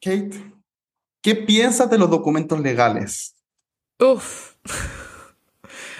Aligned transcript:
Kate, 0.00 0.52
¿qué 1.22 1.34
piensas 1.34 1.90
de 1.90 1.98
los 1.98 2.10
documentos 2.10 2.60
legales? 2.60 3.34
Uf, 4.00 4.54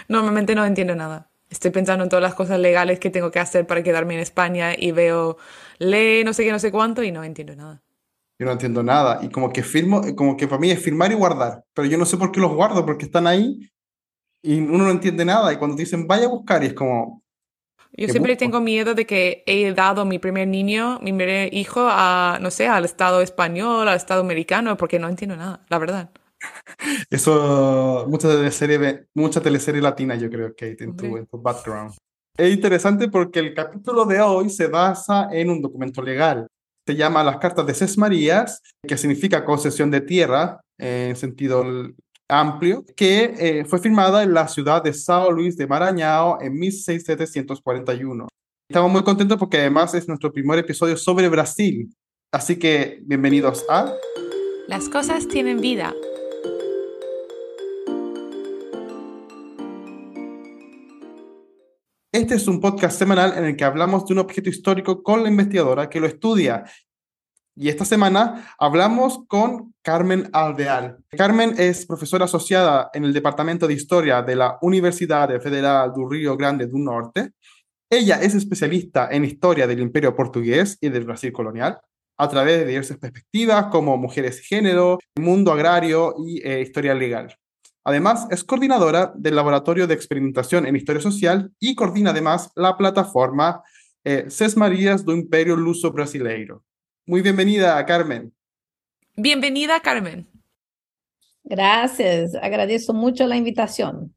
normalmente 0.08 0.55
no 0.57 0.65
entiendo 0.65 0.94
nada. 0.94 1.31
Estoy 1.50 1.71
pensando 1.71 2.05
en 2.05 2.11
todas 2.11 2.23
las 2.23 2.34
cosas 2.34 2.61
legales 2.61 3.00
que 3.00 3.11
tengo 3.11 3.31
que 3.31 3.39
hacer 3.39 3.67
para 3.67 3.83
quedarme 3.83 4.15
en 4.15 4.21
España 4.21 4.75
y 4.76 4.92
veo, 4.92 5.39
lee 5.79 6.23
no 6.25 6.33
sé 6.33 6.45
qué, 6.45 6.53
no 6.53 6.58
sé 6.58 6.71
cuánto 6.71 7.03
y 7.03 7.11
no 7.11 7.25
entiendo 7.25 7.57
nada. 7.57 7.83
Yo 8.39 8.46
no 8.46 8.53
entiendo 8.53 8.82
nada. 8.82 9.19
Y 9.23 9.30
como 9.30 9.53
que 9.53 9.62
firmo, 9.62 10.03
como 10.15 10.37
que 10.37 10.46
para 10.46 10.61
mí 10.61 10.71
es 10.71 10.80
firmar 10.80 11.11
y 11.11 11.15
guardar. 11.15 11.65
Pero 11.75 11.89
yo 11.89 11.99
no 11.99 12.05
sé 12.05 12.17
por 12.17 12.30
qué 12.30 12.41
los 12.41 12.55
guardo, 12.55 12.87
porque 12.87 13.07
están 13.07 13.27
ahí 13.27 13.69
y 14.43 14.61
uno 14.61 14.85
no 14.85 14.91
entiende 14.91 15.25
nada. 15.25 15.53
Y 15.53 15.57
cuando 15.57 15.77
te 15.77 15.83
dicen 15.83 16.07
vaya 16.07 16.27
a 16.27 16.30
buscar, 16.30 16.62
y 16.62 16.69
es 16.69 16.75
como. 16.75 17.23
Yo 17.96 18.09
siempre 18.09 18.36
tengo 18.36 18.61
miedo 18.61 18.95
de 18.95 19.07
que 19.07 19.43
he 19.46 19.73
dado 19.73 20.04
mi 20.04 20.18
primer 20.18 20.46
niño, 20.46 20.98
mi 21.00 21.12
primer 21.12 21.52
hijo, 21.52 21.86
a, 21.89 22.39
no 22.41 22.50
sé, 22.50 22.68
al 22.68 22.84
Estado 22.84 23.21
español, 23.22 23.89
al 23.89 23.96
Estado 23.96 24.21
americano, 24.21 24.76
porque 24.76 24.99
no 24.99 25.08
entiendo 25.08 25.36
nada, 25.36 25.64
la 25.68 25.79
verdad. 25.79 26.11
Eso, 27.11 28.07
mucha 28.08 28.29
teleserie, 28.29 29.07
mucha 29.14 29.40
teleserie 29.40 29.82
latina, 29.82 30.14
yo 30.14 30.30
creo, 30.30 30.54
que 30.54 30.77
en 30.79 30.96
tu, 30.96 31.16
en 31.16 31.27
tu 31.27 31.40
background. 31.40 31.94
Es 32.36 32.52
interesante 32.52 33.08
porque 33.08 33.40
el 33.40 33.54
capítulo 33.54 34.05
de 34.05 34.20
hoy 34.20 34.48
se 34.48 34.68
basa 34.68 35.28
en 35.32 35.50
un 35.50 35.60
documento 35.60 36.00
legal 36.02 36.46
se 36.88 36.96
llama 36.96 37.22
las 37.22 37.36
cartas 37.36 37.66
de 37.66 37.74
Ses 37.74 37.98
Marías, 37.98 38.62
que 38.80 38.96
significa 38.96 39.44
concesión 39.44 39.91
de 39.91 40.00
tierra 40.00 40.62
en 40.78 41.16
sentido 41.16 41.62
amplio, 42.28 42.84
que 42.95 43.34
eh, 43.38 43.64
fue 43.64 43.78
firmada 43.78 44.23
en 44.23 44.34
la 44.34 44.46
ciudad 44.48 44.82
de 44.82 44.92
São 44.92 45.30
Luís 45.30 45.56
de 45.56 45.66
Maranhão 45.66 46.38
en 46.41 46.52
1741. 46.52 48.28
Estamos 48.69 48.92
muy 48.92 49.02
contentos 49.02 49.38
porque 49.38 49.59
además 49.59 49.95
es 49.95 50.06
nuestro 50.06 50.30
primer 50.30 50.59
episodio 50.59 50.96
sobre 50.96 51.28
Brasil. 51.28 51.88
Así 52.30 52.59
que 52.59 53.00
bienvenidos 53.02 53.64
a... 53.70 53.95
Las 54.66 54.91
cosas 54.91 55.27
tienen 55.27 55.62
vida. 55.62 55.95
Este 62.12 62.34
es 62.34 62.47
un 62.47 62.61
podcast 62.61 62.98
semanal 62.98 63.39
en 63.39 63.45
el 63.45 63.56
que 63.56 63.64
hablamos 63.64 64.05
de 64.05 64.12
un 64.12 64.19
objeto 64.19 64.50
histórico 64.50 65.02
con 65.02 65.22
la 65.22 65.30
investigadora 65.30 65.89
que 65.89 66.00
lo 66.00 66.06
estudia. 66.06 66.64
Y 67.56 67.70
esta 67.70 67.86
semana 67.86 68.55
hablamos 68.58 69.20
con 69.27 69.74
Carmen 69.89 70.28
Alvear. 70.34 70.98
Carmen 71.17 71.55
es 71.56 71.86
profesora 71.86 72.27
asociada 72.27 72.91
en 72.92 73.05
el 73.05 73.14
Departamento 73.14 73.67
de 73.67 73.72
Historia 73.72 74.20
de 74.20 74.36
la 74.36 74.58
Universidad 74.61 75.30
Federal 75.41 75.95
do 75.95 76.06
Rio 76.06 76.36
Grande 76.36 76.67
do 76.67 76.77
Norte. 76.77 77.30
Ella 77.89 78.20
es 78.20 78.34
especialista 78.34 79.08
en 79.11 79.25
historia 79.25 79.67
del 79.67 79.80
Imperio 79.80 80.14
Portugués 80.14 80.77
y 80.83 80.91
del 80.91 81.05
Brasil 81.05 81.33
colonial 81.33 81.78
a 82.19 82.28
través 82.28 82.58
de 82.58 82.67
diversas 82.67 82.98
perspectivas 82.98 83.69
como 83.72 83.97
mujeres 83.97 84.42
y 84.42 84.45
género, 84.45 84.98
mundo 85.17 85.53
agrario 85.53 86.17
y 86.19 86.47
eh, 86.47 86.61
historia 86.61 86.92
legal. 86.92 87.34
Además, 87.83 88.27
es 88.30 88.45
coordinadora 88.45 89.11
del 89.17 89.36
Laboratorio 89.36 89.86
de 89.86 89.95
Experimentación 89.95 90.67
en 90.67 90.77
Historia 90.77 91.00
Social 91.00 91.50
y 91.58 91.75
coordina 91.75 92.11
además 92.11 92.50
la 92.56 92.77
plataforma 92.77 93.62
eh, 94.05 94.28
Marías 94.55 95.02
do 95.02 95.14
Imperio 95.14 95.56
Luso 95.56 95.91
Brasileiro. 95.92 96.62
Muy 97.06 97.23
bienvenida, 97.23 97.83
Carmen. 97.86 98.34
Bienvenida, 99.20 99.80
Carmen. 99.80 100.28
Gracias, 101.42 102.36
agradezco 102.36 102.92
mucho 102.92 103.27
la 103.27 103.36
invitación. 103.36 104.14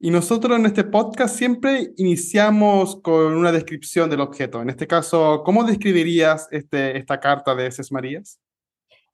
Y 0.00 0.10
nosotros 0.10 0.58
en 0.58 0.66
este 0.66 0.82
podcast 0.82 1.36
siempre 1.36 1.92
iniciamos 1.98 3.00
con 3.00 3.36
una 3.36 3.52
descripción 3.52 4.10
del 4.10 4.20
objeto. 4.20 4.60
En 4.60 4.70
este 4.70 4.88
caso, 4.88 5.42
¿cómo 5.44 5.62
describirías 5.62 6.48
este, 6.50 6.98
esta 6.98 7.20
carta 7.20 7.54
de 7.54 7.70
Ses 7.70 7.92
Marías? 7.92 8.40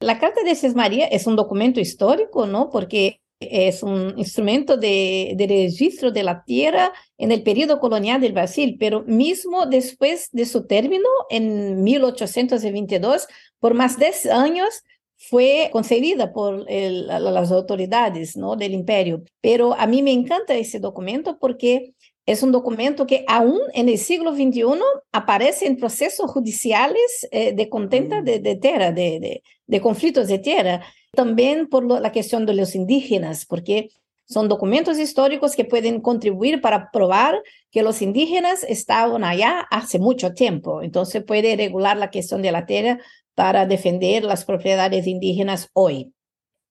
La 0.01 0.19
carta 0.19 0.43
de 0.43 0.55
Ses 0.55 0.75
María 0.75 1.07
es 1.09 1.27
un 1.27 1.37
documento 1.37 1.81
histórico, 1.81 2.47
¿no? 2.47 2.71
Porque 2.71 3.21
es 3.41 3.83
un 3.83 4.15
instrumento 4.17 4.79
de, 4.79 5.37
registro 5.39 6.13
de 6.13 6.23
la 6.23 6.45
tierra 6.45 6.95
en 7.19 7.31
el 7.31 7.43
periodo 7.43 7.79
colonial 7.79 8.23
del 8.23 8.33
Brasil, 8.33 8.77
pero 8.81 9.03
mismo 9.03 9.67
después 9.67 10.31
de 10.33 10.47
su 10.47 10.67
término, 10.67 11.09
en 11.29 11.83
1822, 11.83 13.29
por 13.59 13.75
más 13.75 13.99
de 13.99 14.07
10 14.07 14.27
años, 14.27 14.83
fue 15.29 15.71
concedida 15.73 16.33
por 16.33 16.67
las 16.69 17.51
autoridades 17.51 18.37
¿no? 18.37 18.57
del 18.57 18.75
imperio. 18.75 19.23
Pero 19.41 19.75
a 19.75 19.87
mí 19.87 20.03
me 20.03 20.13
encanta 20.13 20.55
ese 20.55 20.79
documento 20.79 21.39
porque 21.39 21.95
es 22.27 22.43
un 22.43 22.53
documento 22.53 23.07
que 23.07 23.25
aún 23.29 23.61
en 23.75 23.89
el 23.89 23.99
siglo 23.99 24.35
XXI 24.35 24.65
aparece 25.13 25.67
en 25.67 25.77
procesos 25.77 26.31
judiciales 26.31 27.29
eh, 27.31 27.53
de 27.53 27.69
contenta 27.69 28.23
mm. 28.23 28.25
de, 28.25 28.57
tierra, 28.57 28.93
de, 28.93 29.43
de 29.67 29.81
conflictos 29.81 30.29
de 30.29 30.39
tierra. 30.39 30.83
También 31.13 31.69
por 31.69 31.85
la 31.85 32.13
cuestión 32.13 32.45
de 32.47 32.55
los 32.55 32.75
indígenas, 32.75 33.47
porque 33.47 33.91
son 34.27 34.49
documentos 34.49 34.99
históricos 34.99 35.55
que 35.55 35.65
pueden 35.65 36.01
contribuir 36.01 36.61
para 36.61 36.91
probar 36.91 37.43
que 37.71 37.83
los 37.83 38.01
indígenas 38.01 38.65
estaban 38.65 39.23
allá 39.23 39.67
hace 39.71 39.99
mucho 39.99 40.33
tiempo. 40.33 40.83
Entonces 40.83 41.23
puede 41.23 41.57
regular 41.57 41.97
la 41.97 42.11
cuestión 42.11 42.41
de 42.41 42.53
la 42.53 42.65
tierra 42.65 42.99
para 43.35 43.67
defender 43.67 44.25
las 44.25 44.45
propiedades 44.45 45.07
indígenas 45.07 45.69
hoy. 45.73 46.13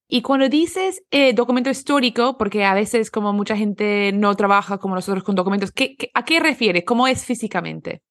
Y 0.08 0.22
cuando 0.22 0.48
dices 0.50 1.04
eh, 1.12 1.34
documento 1.34 1.70
histórico, 1.70 2.38
porque 2.38 2.66
a 2.66 2.74
veces 2.74 3.10
como 3.10 3.34
mucha 3.34 3.56
gente 3.56 4.12
no 4.14 4.36
trabaja 4.36 4.78
como 4.78 4.96
nosotros 4.96 5.24
con 5.24 5.36
documentos, 5.36 5.72
¿qué, 5.72 5.96
a 6.14 6.26
qué 6.26 6.40
refiere? 6.40 6.84
¿Cómo 6.84 7.08
es 7.08 7.26
físicamente? 7.26 8.02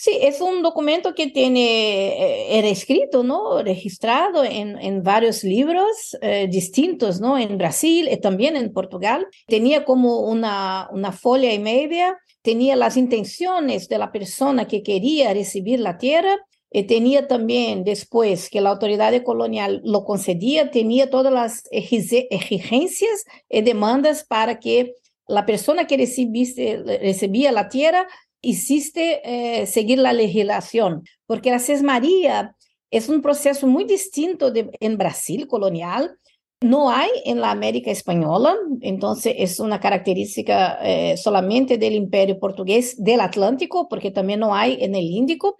Sí, 0.00 0.16
es 0.20 0.40
un 0.40 0.62
documento 0.62 1.12
que 1.12 1.26
tiene, 1.26 2.10
eh, 2.10 2.58
era 2.58 2.68
escrito, 2.68 3.24
¿no? 3.24 3.62
Registrado 3.64 4.44
en, 4.44 4.78
en 4.78 5.02
varios 5.02 5.42
libros 5.42 6.16
eh, 6.22 6.46
distintos, 6.48 7.20
¿no? 7.20 7.36
En 7.36 7.58
Brasil 7.58 8.08
y 8.08 8.16
también 8.20 8.54
en 8.54 8.72
Portugal. 8.72 9.26
Tenía 9.48 9.84
como 9.84 10.20
una, 10.20 10.88
una 10.92 11.10
folia 11.10 11.52
y 11.52 11.58
media, 11.58 12.16
tenía 12.42 12.76
las 12.76 12.96
intenciones 12.96 13.88
de 13.88 13.98
la 13.98 14.12
persona 14.12 14.68
que 14.68 14.84
quería 14.84 15.34
recibir 15.34 15.80
la 15.80 15.98
tierra 15.98 16.36
y 16.70 16.82
tenía 16.84 17.26
también 17.26 17.84
después 17.84 18.50
que 18.50 18.60
la 18.60 18.70
autoridad 18.70 19.22
colonial 19.22 19.80
lo 19.84 20.04
concedía, 20.04 20.70
tenía 20.70 21.10
todas 21.10 21.32
las 21.32 21.64
exigencias 21.70 23.24
y 23.48 23.62
demandas 23.62 24.24
para 24.24 24.58
que 24.58 24.94
la 25.26 25.46
persona 25.46 25.86
que 25.86 25.96
recibía 25.96 27.52
la 27.52 27.68
tierra 27.68 28.06
hiciste 28.40 29.20
eh, 29.24 29.66
seguir 29.66 29.98
la 29.98 30.12
legislación, 30.12 31.02
porque 31.26 31.50
la 31.50 31.58
sesmaría 31.58 32.54
es 32.90 33.08
un 33.08 33.20
proceso 33.20 33.66
muy 33.66 33.84
distinto 33.84 34.52
en 34.54 34.96
Brasil 34.96 35.46
colonial, 35.46 36.16
no 36.60 36.90
hay 36.90 37.10
en 37.24 37.40
la 37.40 37.52
América 37.52 37.90
Española, 37.90 38.56
entonces 38.80 39.34
es 39.38 39.60
una 39.60 39.78
característica 39.78 40.78
eh, 40.82 41.16
solamente 41.16 41.78
del 41.78 41.94
imperio 41.94 42.38
portugués 42.40 42.96
del 42.98 43.20
Atlántico, 43.20 43.88
porque 43.88 44.10
también 44.10 44.40
no 44.40 44.54
hay 44.54 44.78
en 44.80 44.96
el 44.96 45.04
Índico. 45.04 45.56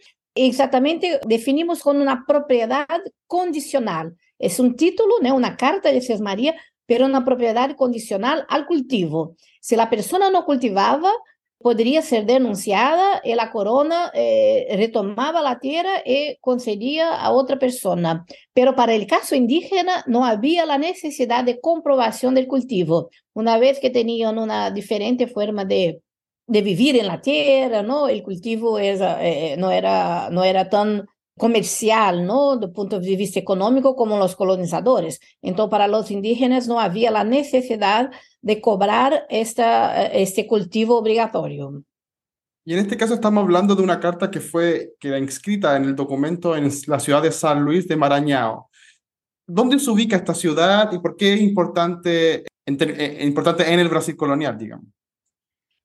Exactamente, 0.47 1.19
definimos 1.27 1.83
con 1.83 2.01
una 2.01 2.25
propiedad 2.25 2.87
condicional. 3.27 4.17
Es 4.39 4.61
un 4.61 4.77
título, 4.77 5.15
¿no? 5.21 5.35
una 5.35 5.57
carta 5.57 5.91
de 5.91 6.01
sesmaría, 6.01 6.55
pero 6.87 7.07
una 7.07 7.25
propiedad 7.25 7.75
condicional 7.75 8.47
al 8.49 8.65
cultivo. 8.67 9.35
Si 9.61 9.75
la 9.75 9.91
persona 9.91 10.31
no 10.31 10.45
cultivaba, 10.45 11.11
podría 11.59 12.03
ser 12.03 12.25
denunciada 12.25 13.21
y 13.25 13.35
la 13.35 13.51
corona 13.51 14.13
eh, 14.15 14.69
retomaba 14.77 15.43
la 15.43 15.59
tierra 15.59 16.03
y 16.07 16.37
concedía 16.41 17.17
a 17.17 17.33
otra 17.33 17.59
persona. 17.59 18.25
Pero 18.55 18.77
para 18.77 18.95
el 18.95 19.09
caso 19.09 19.35
indígena 19.35 20.05
no 20.07 20.25
había 20.25 20.67
la 20.67 20.79
necesidad 20.79 21.43
de 21.43 21.61
comprobación 21.61 22.37
del 22.37 22.47
cultivo. 22.47 23.11
Una 23.35 23.59
vez 23.59 23.81
que 23.81 23.91
tenían 23.91 24.39
una 24.39 24.71
diferente 24.71 25.27
forma 25.27 25.65
de, 25.65 26.01
de 26.49 26.63
vivir 26.63 26.97
en 26.97 27.07
la 27.07 27.21
tierra, 27.21 27.83
¿no? 27.83 28.09
el 28.09 28.23
cultivo 28.23 28.79
eh, 28.79 29.55
no, 29.59 29.71
era, 29.71 30.31
no 30.31 30.43
era 30.43 30.69
tan 30.71 31.07
comercial, 31.37 32.27
¿no? 32.27 32.57
Do 32.57 32.73
punto 32.73 32.99
de 32.99 33.17
vista 33.17 33.39
económico 33.39 33.95
como 33.95 34.19
los 34.19 34.35
colonizadores. 34.35 35.21
Entonces, 35.41 35.71
para 35.71 35.87
los 35.87 36.11
indígenas 36.11 36.67
no 36.67 36.81
había 36.81 37.11
la 37.11 37.23
necesidad 37.23 38.11
de 38.43 38.61
cobrar 38.61 39.27
esta, 39.31 40.07
este 40.07 40.47
cultivo 40.47 40.99
obligatorio. 40.99 41.85
Y 42.65 42.75
en 42.75 42.81
este 42.81 42.97
caso 42.97 43.15
estamos 43.15 43.45
hablando 43.45 43.75
de 43.75 43.83
una 43.83 44.01
carta 44.01 44.31
que 44.31 44.41
fue 44.41 44.95
que 44.99 45.09
era 45.09 45.19
inscrita 45.19 45.77
en 45.77 45.85
el 45.85 45.95
documento 45.95 46.57
en 46.57 46.71
la 46.87 46.99
ciudad 47.01 47.23
de 47.23 47.33
San 47.33 47.63
Luis 47.63 47.87
de 47.87 47.97
Marañao. 47.97 48.69
¿Dónde 49.47 49.79
se 49.79 49.91
ubica 49.91 50.17
esta 50.17 50.35
ciudad 50.35 50.93
y 50.93 50.99
por 50.99 51.17
qué 51.17 51.35
es 51.35 51.41
importante, 51.41 52.45
eh, 52.67 53.19
importante 53.23 53.73
en 53.73 53.81
el 53.81 53.89
Brasil 53.89 54.17
colonial, 54.17 54.59
digamos? 54.59 54.98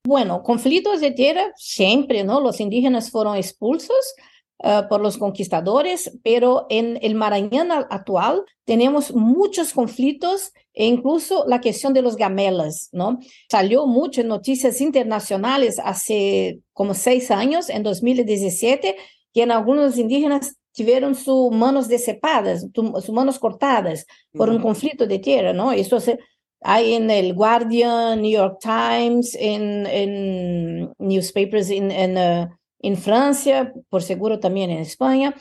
Bueno, 0.06 0.42
conflictos 0.42 1.00
de 1.00 1.12
tierra 1.12 1.52
siempre, 1.56 2.24
¿no? 2.24 2.38
Los 2.38 2.60
indígenas 2.60 3.10
fueron 3.10 3.36
expulsos 3.36 4.14
eh, 4.62 4.82
por 4.88 5.00
los 5.00 5.16
conquistadores, 5.16 6.18
pero 6.22 6.66
en 6.68 6.98
el 7.00 7.14
Maranhán 7.14 7.72
actual 7.72 8.42
tenemos 8.66 9.14
muchos 9.14 9.72
conflictos 9.72 10.52
e 10.74 10.84
incluso 10.86 11.46
la 11.46 11.62
cuestión 11.62 11.94
de 11.94 12.02
los 12.02 12.16
gamelas, 12.16 12.90
¿no? 12.92 13.18
Salió 13.50 13.86
mucho 13.86 14.20
en 14.20 14.28
noticias 14.28 14.82
internacionales 14.82 15.80
hace 15.82 16.60
como 16.74 16.92
seis 16.92 17.30
años, 17.30 17.70
en 17.70 17.82
2017, 17.82 18.96
que 19.32 19.42
en 19.42 19.52
algunos 19.52 19.96
indígenas 19.96 20.56
tuvieron 20.74 21.14
sus 21.14 21.50
manos 21.50 21.88
decepadas, 21.88 22.66
sus 22.74 23.10
manos 23.10 23.38
cortadas 23.38 24.06
por 24.32 24.50
un 24.50 24.60
conflicto 24.60 25.06
de 25.06 25.18
tierra, 25.18 25.52
¿no? 25.52 25.72
Eso 25.72 25.98
se, 25.98 26.18
hay 26.66 26.94
en 26.94 27.10
el 27.10 27.34
Guardian, 27.34 28.22
New 28.22 28.30
York 28.30 28.58
Times, 28.60 29.36
en, 29.38 29.86
en 29.86 30.92
newspapers 30.98 31.68
en, 31.68 31.90
en, 31.90 32.16
uh, 32.16 32.48
en 32.80 32.96
Francia, 32.96 33.72
por 33.90 34.02
seguro 34.02 34.40
también 34.40 34.70
en 34.70 34.78
España. 34.78 35.34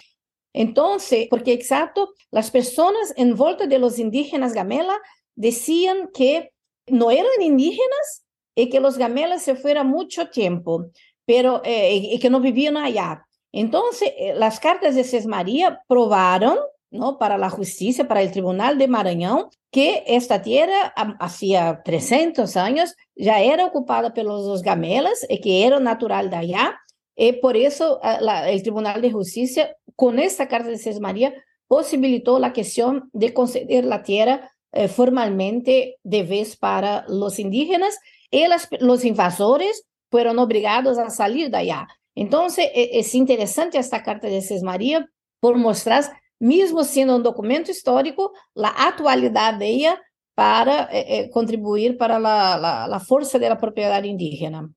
Entonces, 0.54 1.28
porque 1.30 1.54
exacto, 1.54 2.14
las 2.30 2.52
personas 2.52 3.14
en 3.16 3.36
volta 3.38 3.66
de 3.66 3.80
los 3.80 4.00
indígenas 4.00 4.54
gamela 4.54 4.96
decían 5.34 6.10
que 6.14 6.52
no 6.88 7.10
eran 7.10 7.42
indígenas 7.42 8.26
y 8.54 8.70
que 8.70 8.82
los 8.82 8.98
gamelas 8.98 9.44
se 9.44 9.56
fueran 9.56 9.88
mucho 9.88 10.28
tiempo, 10.28 10.88
pero 11.26 11.62
eh, 11.64 11.96
y 11.96 12.20
que 12.20 12.30
no 12.30 12.42
vivían 12.42 12.76
allá. 12.76 13.26
Entonces, 13.54 14.12
eh, 14.18 14.34
las 14.36 14.60
cartas 14.60 14.94
de 14.96 15.06
Sesmaría 15.06 15.82
probaron, 15.88 16.58
¿no? 16.94 17.18
Para 17.18 17.38
la 17.38 17.50
justicia, 17.50 18.08
para 18.08 18.22
el 18.22 18.32
Tribunal 18.32 18.78
de 18.78 18.88
Maranhão, 18.88 19.50
que 19.72 20.04
esta 20.08 20.42
tierra 20.42 20.94
hacía 21.20 21.82
300 21.84 22.56
años 22.56 22.96
ya 23.16 23.42
era 23.42 23.66
ocupada 23.66 24.14
por 24.14 24.24
los 24.24 24.62
gamelas 24.62 25.26
y 25.28 25.42
que 25.42 25.66
era 25.66 25.80
natural 25.80 26.30
de 26.30 26.36
allá. 26.38 26.80
Y 27.16 27.34
por 27.34 27.58
eso 27.58 28.00
la, 28.22 28.50
el 28.50 28.62
Tribunal 28.62 29.02
de 29.02 29.12
Justicia, 29.12 29.76
con 29.96 30.20
esta 30.20 30.48
carta 30.48 30.70
de 30.70 30.78
Sesmaría, 30.78 31.34
posibilitó 31.68 32.40
la 32.40 32.54
cuestión 32.54 33.10
de 33.14 33.34
conceder 33.34 33.86
la 33.86 34.04
tierra 34.04 34.52
eh, 34.72 34.88
formalmente 34.88 35.98
de 36.04 36.24
vez 36.24 36.56
para 36.56 37.06
los 37.08 37.40
indígenas 37.40 37.98
y 38.30 38.48
las, 38.48 38.68
los 38.80 39.06
invasores 39.06 39.86
fueron 40.10 40.38
obligados 40.40 40.98
a 41.00 41.10
salir 41.10 41.50
de 41.50 41.58
allá. 41.58 41.88
Entonces, 42.16 42.70
e, 42.74 43.00
es 43.00 43.16
interesante 43.16 43.78
esta 43.80 44.04
carta 44.04 44.28
de 44.28 44.42
Sesmaría 44.42 45.10
por 45.40 45.58
mostrar, 45.58 46.04
mismo 46.40 46.84
siendo 46.84 47.16
un 47.16 47.24
documento 47.24 47.72
histórico, 47.72 48.34
la 48.54 48.70
actualidad 48.70 49.56
de 49.56 49.68
ella 49.68 50.02
para 50.36 50.86
eh, 50.92 51.06
eh, 51.08 51.30
contribuir 51.30 51.98
para 51.98 52.20
la, 52.20 52.58
la, 52.58 52.88
la, 52.88 53.00
fuerza 53.00 53.38
de 53.40 53.50
la 53.50 53.58
propiedad 53.58 54.04
indígena. 54.04 54.70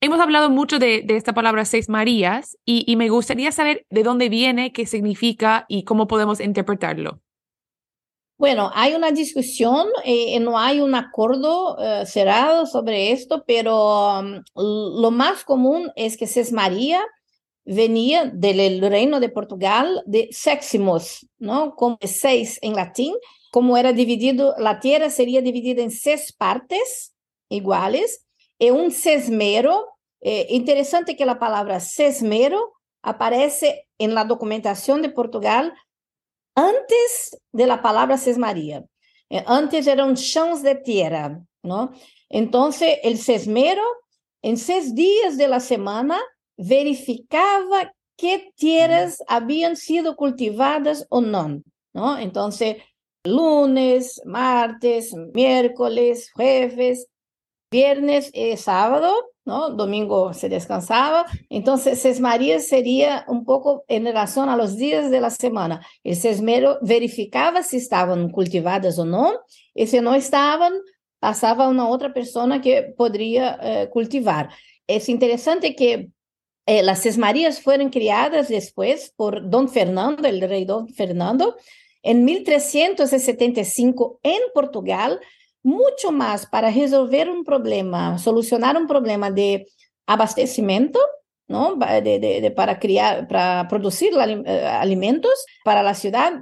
Hemos 0.00 0.20
hablado 0.20 0.50
mucho 0.50 0.78
de, 0.78 1.02
de 1.02 1.16
esta 1.16 1.32
palabra 1.32 1.64
seis 1.64 1.88
Marías 1.88 2.56
y, 2.64 2.84
y 2.86 2.96
me 2.96 3.08
gustaría 3.08 3.52
saber 3.52 3.86
de 3.90 4.02
dónde 4.02 4.28
viene, 4.28 4.72
qué 4.72 4.86
significa 4.86 5.64
y 5.68 5.84
cómo 5.84 6.06
podemos 6.06 6.40
interpretarlo. 6.40 7.20
Bueno, 8.42 8.72
hay 8.74 8.94
una 8.94 9.12
discusión, 9.12 9.86
eh, 10.04 10.40
no 10.40 10.58
hay 10.58 10.80
un 10.80 10.96
acuerdo 10.96 11.76
eh, 11.78 12.06
cerrado 12.06 12.66
sobre 12.66 13.12
esto, 13.12 13.44
pero 13.46 14.18
um, 14.18 14.42
lo 14.56 15.12
más 15.12 15.44
común 15.44 15.92
es 15.94 16.16
que 16.16 16.26
Sesmaría 16.26 17.00
venía 17.64 18.24
del 18.24 18.80
reino 18.80 19.20
de 19.20 19.28
Portugal 19.28 20.02
de 20.06 20.28
seximos, 20.32 21.26
¿no? 21.38 21.74
Como 21.76 21.98
seis 22.02 22.58
en 22.62 22.74
latín, 22.74 23.14
como 23.50 23.76
era 23.76 23.92
dividido, 23.92 24.54
la 24.58 24.80
tierra 24.80 25.10
sería 25.10 25.42
dividida 25.42 25.82
en 25.82 25.90
seis 25.90 26.32
partes 26.32 27.14
iguales, 27.48 28.24
y 28.58 28.70
un 28.70 28.90
sesmero, 28.90 29.88
eh, 30.20 30.46
interesante 30.50 31.16
que 31.16 31.26
la 31.26 31.38
palabra 31.38 31.80
sesmero 31.80 32.74
aparece 33.02 33.88
en 33.98 34.14
la 34.14 34.24
documentación 34.24 35.02
de 35.02 35.10
Portugal 35.10 35.74
antes 36.54 37.36
de 37.52 37.66
la 37.66 37.82
palabra 37.82 38.16
sesmaría. 38.16 38.84
Eh, 39.30 39.42
antes 39.46 39.86
eran 39.86 40.14
chãos 40.14 40.62
de 40.62 40.76
tierra, 40.76 41.42
¿no? 41.62 41.92
Entonces, 42.28 42.98
el 43.02 43.18
sesmero, 43.18 43.82
en 44.42 44.56
seis 44.56 44.94
días 44.94 45.36
de 45.36 45.48
la 45.48 45.60
semana, 45.60 46.20
verificaba 46.62 47.92
qué 48.16 48.52
tierras 48.56 49.22
habían 49.26 49.76
sido 49.76 50.16
cultivadas 50.16 51.06
o 51.10 51.20
no, 51.20 51.62
¿no? 51.92 52.18
Entonces, 52.18 52.76
lunes, 53.24 54.20
martes, 54.24 55.12
miércoles, 55.34 56.30
jueves, 56.34 57.08
viernes 57.70 58.30
y 58.32 58.56
sábado, 58.56 59.12
¿no? 59.44 59.70
Domingo 59.70 60.34
se 60.34 60.48
descansaba. 60.48 61.26
Entonces, 61.48 62.00
sesmaría 62.00 62.60
sería 62.60 63.24
un 63.26 63.44
poco 63.44 63.84
en 63.88 64.04
relación 64.04 64.48
a 64.48 64.56
los 64.56 64.76
días 64.76 65.10
de 65.10 65.20
la 65.20 65.30
semana. 65.30 65.84
El 66.04 66.16
sesmero 66.16 66.78
verificaba 66.82 67.62
si 67.62 67.78
estaban 67.78 68.30
cultivadas 68.30 68.98
o 68.98 69.04
no, 69.04 69.32
y 69.74 69.86
si 69.86 70.00
no 70.00 70.14
estaban, 70.14 70.74
pasaba 71.18 71.64
a 71.64 71.68
una 71.68 71.88
otra 71.88 72.12
persona 72.12 72.60
que 72.60 72.94
podría 72.96 73.58
eh, 73.62 73.88
cultivar. 73.90 74.50
Es 74.86 75.08
interesante 75.08 75.74
que 75.74 76.10
eh, 76.66 76.82
las 76.82 77.00
sesmarías 77.00 77.60
fueron 77.60 77.90
criadas 77.90 78.48
después 78.48 79.12
por 79.16 79.48
Don 79.50 79.68
Fernando, 79.68 80.28
el 80.28 80.40
rey 80.40 80.64
Don 80.64 80.88
Fernando, 80.88 81.56
en 82.02 82.24
1375 82.24 84.20
en 84.22 84.40
Portugal, 84.54 85.20
mucho 85.62 86.12
más 86.12 86.46
para 86.46 86.70
resolver 86.70 87.30
un 87.30 87.44
problema, 87.44 88.18
solucionar 88.18 88.76
un 88.76 88.86
problema 88.86 89.30
de 89.30 89.66
abastecimiento, 90.06 90.98
¿no? 91.48 91.76
De 91.76 92.52
para 92.56 92.78
criar, 92.78 93.28
para 93.28 93.66
producir 93.68 94.12
eh, 94.14 94.66
alimentos 94.66 95.44
para 95.64 95.82
la 95.82 95.94
ciudad, 95.94 96.32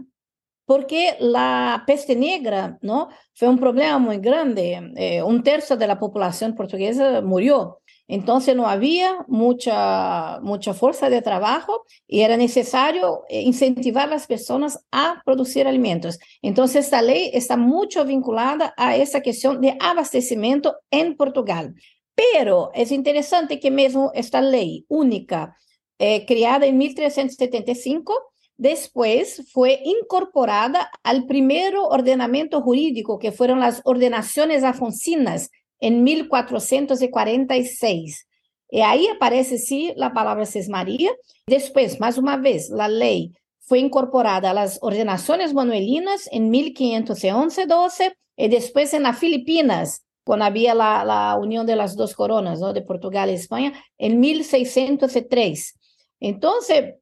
porque 0.71 1.17
la 1.19 1.83
peste 1.85 2.15
negra, 2.15 2.79
¿no? 2.81 3.09
Fue 3.35 3.49
un 3.49 3.59
problema 3.59 3.99
muy 3.99 4.19
grande. 4.19 4.93
Eh, 4.95 5.21
un 5.21 5.43
tercio 5.43 5.77
de 5.77 5.89
la 5.89 5.99
población 5.99 6.55
portuguesa 6.55 7.21
murió. 7.23 7.81
Entonces 8.07 8.55
no 8.55 8.69
había 8.69 9.25
mucha, 9.27 10.39
mucha 10.43 10.73
fuerza 10.73 11.11
de 11.11 11.23
trabajo 11.23 11.87
y 12.07 12.21
era 12.21 12.37
necesario 12.37 13.25
eh, 13.29 13.41
incentivar 13.41 14.05
a 14.05 14.13
las 14.13 14.29
personas 14.29 14.87
a 14.93 15.21
producir 15.25 15.67
alimentos. 15.67 16.21
Entonces 16.41 16.85
esta 16.85 17.03
ley 17.03 17.33
está 17.35 17.57
mucho 17.57 18.05
vinculada 18.05 18.73
a 18.77 18.95
esa 18.95 19.25
cuestión 19.25 19.61
de 19.61 19.77
abastecimiento 19.81 20.77
en 20.93 21.17
Portugal. 21.17 21.75
Pero 22.15 22.71
es 22.75 22.93
interesante 22.93 23.59
que 23.59 23.73
mesmo 23.73 24.13
esta 24.15 24.41
ley 24.41 24.87
única, 24.89 25.57
eh, 25.99 26.25
creada 26.27 26.65
en 26.67 26.79
1375, 26.79 28.30
después 28.61 29.51
fue 29.53 29.81
incorporada 29.85 30.91
al 31.03 31.27
primer 31.27 31.75
ordenamiento 31.77 32.61
jurídico, 32.61 33.19
que 33.19 33.33
fueron 33.33 33.59
las 33.59 33.81
ordenaciones 33.85 34.62
afonsinas 34.65 35.51
en 35.81 36.05
1446. 36.05 38.29
Y 38.71 38.83
ahí 38.83 39.09
aparece, 39.09 39.57
sí, 39.57 39.95
la 39.97 40.12
palabra 40.12 40.45
sesmaría. 40.45 41.11
Después, 41.47 42.01
más 42.01 42.19
una 42.19 42.37
vez, 42.37 42.69
la 42.69 42.89
ley 42.89 43.33
fue 43.61 43.79
incorporada 43.79 44.51
a 44.51 44.55
las 44.55 44.79
ordenaciones 44.83 45.55
manuelinas 45.55 46.29
en 46.31 46.52
1511-12 46.52 48.12
y 48.37 48.49
después 48.49 48.93
en 48.93 49.05
las 49.05 49.19
Filipinas, 49.19 50.05
cuando 50.23 50.45
había 50.45 50.75
la, 50.75 51.02
la 51.07 51.35
unión 51.37 51.64
de 51.67 51.76
las 51.76 51.97
dos 51.97 52.14
coronas, 52.14 52.61
¿no? 52.61 52.75
de 52.75 52.83
Portugal 52.83 53.31
y 53.31 53.35
España, 53.35 53.73
en 53.97 54.21
1603. 54.21 55.79
Entonces, 56.21 56.97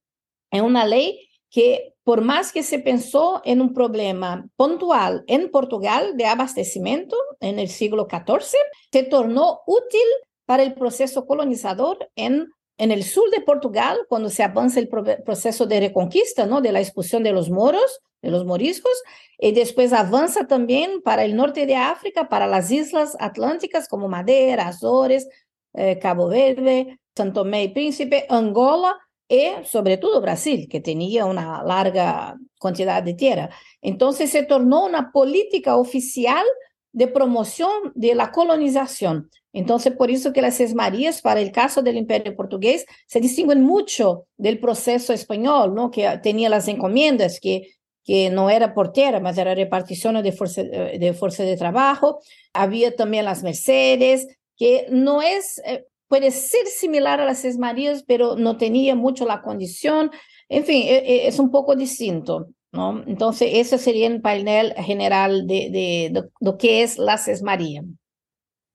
es 0.52 0.62
una 0.62 0.86
ley 0.86 1.27
que 1.50 1.94
por 2.04 2.22
más 2.22 2.52
que 2.52 2.62
se 2.62 2.78
pensó 2.78 3.42
en 3.44 3.60
un 3.60 3.74
problema 3.74 4.48
puntual 4.56 5.24
en 5.26 5.50
Portugal 5.50 6.16
de 6.16 6.26
abastecimiento 6.26 7.16
en 7.40 7.58
el 7.58 7.68
siglo 7.68 8.08
XIV, 8.10 8.56
se 8.90 9.02
tornó 9.02 9.60
útil 9.66 10.06
para 10.46 10.62
el 10.62 10.74
proceso 10.74 11.26
colonizador 11.26 12.10
en, 12.16 12.50
en 12.78 12.90
el 12.90 13.04
sur 13.04 13.30
de 13.30 13.42
Portugal, 13.42 13.98
cuando 14.08 14.30
se 14.30 14.42
avanza 14.42 14.80
el 14.80 14.88
proceso 14.88 15.66
de 15.66 15.80
reconquista, 15.80 16.46
¿no? 16.46 16.62
de 16.62 16.72
la 16.72 16.80
expulsión 16.80 17.22
de 17.22 17.32
los 17.32 17.50
moros, 17.50 18.00
de 18.22 18.30
los 18.30 18.46
moriscos, 18.46 19.02
y 19.38 19.52
después 19.52 19.92
avanza 19.92 20.46
también 20.46 21.02
para 21.02 21.24
el 21.24 21.36
norte 21.36 21.66
de 21.66 21.76
África, 21.76 22.30
para 22.30 22.46
las 22.46 22.70
islas 22.70 23.16
atlánticas 23.20 23.86
como 23.86 24.08
Madeira, 24.08 24.68
Azores, 24.68 25.28
eh, 25.74 25.98
Cabo 25.98 26.28
Verde, 26.28 26.98
Santo 27.14 27.42
Tomé 27.42 27.64
y 27.64 27.68
Príncipe, 27.68 28.26
Angola, 28.30 28.96
y 29.28 29.64
sobre 29.64 29.98
todo 29.98 30.20
Brasil, 30.20 30.68
que 30.70 30.80
tenía 30.80 31.26
una 31.26 31.62
larga 31.62 32.36
cantidad 32.60 33.02
de 33.02 33.14
tierra. 33.14 33.50
Entonces 33.82 34.30
se 34.30 34.42
tornó 34.42 34.86
una 34.86 35.12
política 35.12 35.76
oficial 35.76 36.44
de 36.92 37.08
promoción 37.08 37.92
de 37.94 38.14
la 38.14 38.32
colonización. 38.32 39.30
Entonces, 39.52 39.92
por 39.94 40.10
eso 40.10 40.32
que 40.32 40.42
las 40.42 40.60
Marías, 40.74 41.22
para 41.22 41.40
el 41.40 41.52
caso 41.52 41.82
del 41.82 41.96
Imperio 41.96 42.36
Portugués, 42.36 42.86
se 43.06 43.20
distinguen 43.20 43.62
mucho 43.62 44.26
del 44.36 44.60
proceso 44.60 45.12
español, 45.12 45.74
¿no? 45.74 45.90
que 45.90 46.18
tenía 46.22 46.48
las 46.48 46.68
encomiendas, 46.68 47.40
que, 47.40 47.72
que 48.04 48.30
no 48.30 48.50
era 48.50 48.74
por 48.74 48.92
tierra, 48.92 49.20
mas 49.20 49.36
era 49.36 49.54
repartición 49.54 50.22
de 50.22 50.32
fuerza 50.32 50.62
de, 50.62 51.12
fuerza 51.12 51.42
de 51.42 51.56
trabajo. 51.56 52.20
Había 52.52 52.94
también 52.94 53.24
las 53.24 53.42
Mercedes, 53.42 54.26
que 54.56 54.86
no 54.90 55.22
es 55.22 55.60
eh, 55.64 55.86
puede 56.08 56.30
ser 56.30 56.66
similar 56.66 57.20
a 57.20 57.24
las 57.24 57.40
Seis 57.40 57.58
Marías, 57.58 58.04
pero 58.06 58.36
no 58.36 58.56
tenía 58.56 58.94
mucho 58.94 59.26
la 59.26 59.42
condición. 59.42 60.10
En 60.48 60.64
fin, 60.64 60.86
e, 60.86 60.96
e, 60.98 61.28
es 61.28 61.38
un 61.38 61.50
poco 61.50 61.76
distinto. 61.76 62.48
¿no? 62.72 63.02
Entonces, 63.06 63.50
ese 63.52 63.78
sería 63.78 64.08
el 64.08 64.20
panel 64.20 64.74
general 64.74 65.46
de, 65.46 65.70
de, 65.70 66.10
de, 66.12 66.28
lo 66.40 66.58
que 66.58 66.82
es 66.82 66.98
la 66.98 67.16
Seis 67.18 67.42
Marías. 67.42 67.84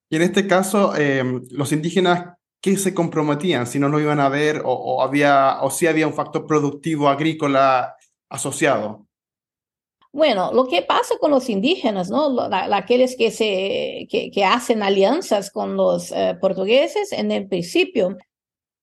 Y 0.10 0.16
en 0.16 0.22
este 0.22 0.48
caso, 0.48 0.96
eh, 0.96 1.24
los 1.50 1.72
indígenas 1.72 2.36
qué 2.64 2.78
se 2.78 2.94
comprometían, 2.94 3.68
si 3.68 3.78
no 3.78 3.90
lo 3.90 4.00
iban 4.00 4.22
a 4.22 4.30
ver 4.30 4.62
o, 4.64 5.04
había, 5.04 5.62
o 5.62 5.70
si 5.70 5.86
había 5.86 6.08
un 6.08 6.14
factor 6.14 6.48
productivo 6.48 7.10
agrícola 7.10 7.98
asociado. 8.30 9.06
Bueno, 10.14 10.52
lo 10.54 10.68
que 10.68 10.84
pasa 10.84 11.16
con 11.20 11.32
los 11.32 11.50
indígenas, 11.50 12.12
¿no? 12.12 12.38
aquellos 12.52 13.16
que, 13.16 13.32
se, 13.32 14.08
que, 14.10 14.46
hacen 14.46 14.84
alianzas 14.84 15.50
con 15.50 15.76
los 15.76 16.12
eh, 16.12 16.38
portugueses, 16.40 17.12
en 17.12 17.32
el 17.32 17.48
principio, 17.48 18.16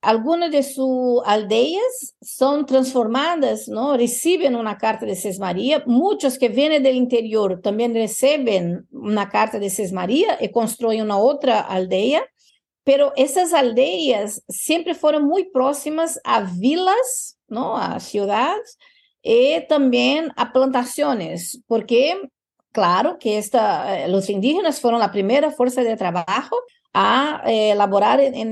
algunas 0.01 0.51
de 0.51 0.65
sus 0.65 1.23
aldeas 1.25 2.17
son 2.21 2.67
transformadas, 2.67 3.69
¿no? 3.69 3.97
Reciben 3.97 4.57
una 4.57 4.77
carta 4.77 5.07
de 5.07 5.15
Sesmaría. 5.15 5.85
Muchos 5.87 6.37
que 6.37 6.49
vienen 6.49 6.83
del 6.83 6.97
interior 6.97 7.61
también 7.63 7.95
reciben 7.95 8.89
una 8.91 9.29
carta 9.29 9.61
de 9.61 9.71
Sesmaría 9.71 10.37
y 10.41 10.51
construyen 10.51 11.05
una 11.05 11.19
otra 11.19 11.61
aldea. 11.61 12.25
Pero 12.83 13.13
esas 13.15 13.53
aldeas 13.53 14.43
siempre 14.49 14.95
fueron 14.97 15.27
muy 15.29 15.45
próximas 15.51 16.19
a 16.25 16.41
vilas, 16.41 17.39
¿no? 17.47 17.77
A 17.77 18.01
ciudades 18.01 18.79
y 19.23 19.67
también 19.69 20.33
a 20.37 20.53
plantaciones, 20.53 21.63
porque 21.67 22.21
claro 22.73 23.19
que 23.19 23.39
esta, 23.39 24.05
eh, 24.05 24.09
los 24.09 24.31
indígenas 24.31 24.81
fueron 24.81 25.01
la 25.01 25.13
primera 25.13 25.51
fuerza 25.51 25.83
de 25.83 25.97
trabajo 25.97 26.57
a 26.93 27.43
eh, 27.47 27.71
elaborar 27.71 28.21
en, 28.21 28.51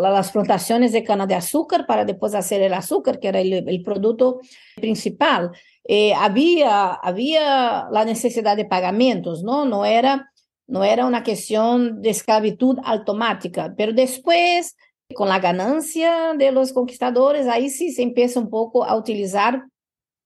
las 0.00 0.32
plantaciones 0.32 0.92
de 0.92 1.04
cana 1.04 1.26
de 1.26 1.34
azúcar 1.34 1.86
para 1.86 2.04
después 2.04 2.34
hacer 2.34 2.62
el 2.62 2.72
azúcar, 2.72 3.18
que 3.18 3.28
era 3.28 3.40
el, 3.40 3.82
producto 3.84 4.40
principal. 4.76 5.50
Eh, 5.84 6.14
había, 6.14 6.92
había 6.92 7.88
la 7.90 8.04
necesidad 8.04 8.56
de 8.56 8.64
pagamentos, 8.64 9.42
¿no? 9.42 9.66
No 9.66 9.84
era, 9.84 10.32
no 10.66 10.82
era 10.84 11.04
una 11.04 11.22
cuestión 11.22 12.00
de 12.00 12.10
esclavitud 12.10 12.78
automática, 12.84 13.74
pero 13.76 13.92
después, 13.92 14.76
con 15.14 15.28
la 15.28 15.38
ganancia 15.38 16.32
de 16.34 16.52
los 16.52 16.72
conquistadores, 16.72 17.48
ahí 17.48 17.68
sí 17.68 17.92
se 17.92 18.02
empieza 18.02 18.40
un 18.40 18.48
poco 18.48 18.84
a 18.84 18.96
utilizar 18.96 19.64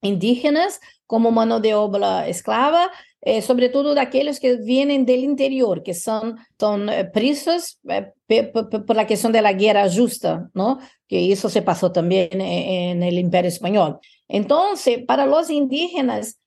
indígenas 0.07 0.81
como 1.07 1.31
mano 1.31 1.61
de 1.61 1.75
obra 1.75 2.27
esclava 2.29 2.91
eh, 3.29 3.43
sobretudo 3.43 3.93
daqueles 3.93 4.39
que 4.39 4.55
vienen 4.55 5.05
del 5.05 5.25
interior, 5.25 5.83
que 5.83 5.95
son, 5.95 6.37
son 6.61 6.89
eh, 6.89 7.07
presos 7.07 7.77
eh, 7.89 8.53
por 8.53 8.95
la 8.95 9.05
cuestión 9.05 9.33
de 9.33 9.43
la 9.43 9.53
guerra 9.53 9.91
justa, 9.91 10.49
¿no? 10.55 10.79
que 11.09 11.33
eso 11.33 11.49
se 11.49 11.61
pasó 11.61 11.91
también 11.91 12.41
en 12.41 13.03
el 13.03 13.19
Imperio 13.19 13.49
Español. 13.49 13.99
Entonces, 14.29 15.05
para 15.05 15.27
los 15.27 15.51
indígenas, 15.51 16.39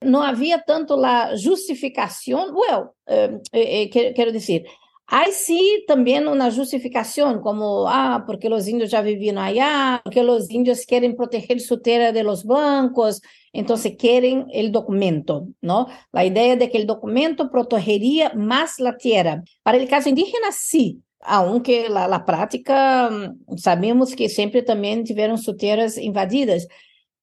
no 0.00 0.22
había 0.22 0.62
tanto 0.62 0.96
la 0.96 1.32
justificación, 1.32 2.54
bueno, 2.54 2.94
quiero 3.50 4.32
decir, 4.32 4.66
hay 5.12 5.32
sí 5.32 5.84
también 5.88 6.28
una 6.28 6.52
justificación, 6.52 7.40
como, 7.40 7.88
ah, 7.88 8.22
porque 8.28 8.48
los 8.48 8.68
indios 8.68 8.92
ya 8.92 9.02
vivían 9.02 9.38
allá, 9.38 10.00
porque 10.04 10.22
los 10.22 10.48
indios 10.50 10.86
quieren 10.86 11.16
proteger 11.16 11.60
su 11.60 11.80
tierra 11.80 12.12
de 12.12 12.22
los 12.22 12.44
blancos, 12.44 13.20
entonces 13.52 13.96
quieren 13.98 14.46
el 14.52 14.70
documento, 14.70 15.48
¿no? 15.60 15.88
La 16.12 16.24
idea 16.24 16.54
de 16.54 16.70
que 16.70 16.78
el 16.78 16.86
documento 16.86 17.50
protegería 17.50 18.32
más 18.36 18.78
la 18.78 18.96
tierra. 18.96 19.42
Para 19.64 19.78
el 19.78 19.88
caso 19.88 20.08
indígena, 20.08 20.52
sí, 20.52 21.02
aunque 21.22 21.88
la, 21.88 22.24
práctica, 22.24 23.10
mm, 23.10 23.56
sabemos 23.56 24.14
que 24.14 24.28
siempre 24.28 24.62
también 24.62 25.04
tuvieron 25.04 25.38
sus 25.38 25.56
tierras 25.56 25.98
invadidas. 25.98 26.68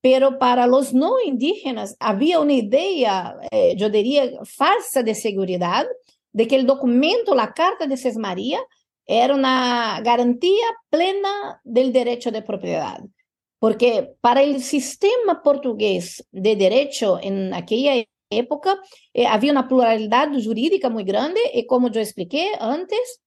Pero 0.01 0.37
para 0.39 0.67
los 0.67 0.93
no 0.93 1.15
indígenas 1.25 1.95
había 1.99 2.39
una 2.41 2.53
idea, 2.53 3.37
eh, 3.51 3.75
yo 3.77 3.89
diría, 3.89 4.29
falsa 4.43 5.03
de 5.03 5.15
seguridad, 5.15 5.85
de 6.37 6.47
que 6.47 6.55
el 6.55 6.67
documento, 6.67 7.33
la 7.33 7.51
Carta 7.51 7.87
de 7.87 7.97
Sesmaría, 7.97 8.59
era 9.07 9.33
una 9.33 9.99
garantía 10.01 10.67
plena 10.87 11.59
del 11.63 11.91
derecho 11.91 12.29
de 12.29 12.43
propiedad. 12.43 12.99
Porque 13.57 14.13
para 14.21 14.43
el 14.43 14.61
sistema 14.61 15.41
portugués 15.41 16.23
de 16.31 16.55
derecho 16.55 17.17
en 17.19 17.55
aquella 17.55 18.05
época 18.29 18.79
eh, 19.15 19.25
había 19.25 19.51
una 19.51 19.67
pluralidad 19.67 20.29
jurídica 20.31 20.91
muy 20.91 21.03
grande 21.03 21.41
y 21.55 21.65
como 21.65 21.89
yo 21.89 22.01
expliqué 22.01 22.51
antes, 22.59 23.19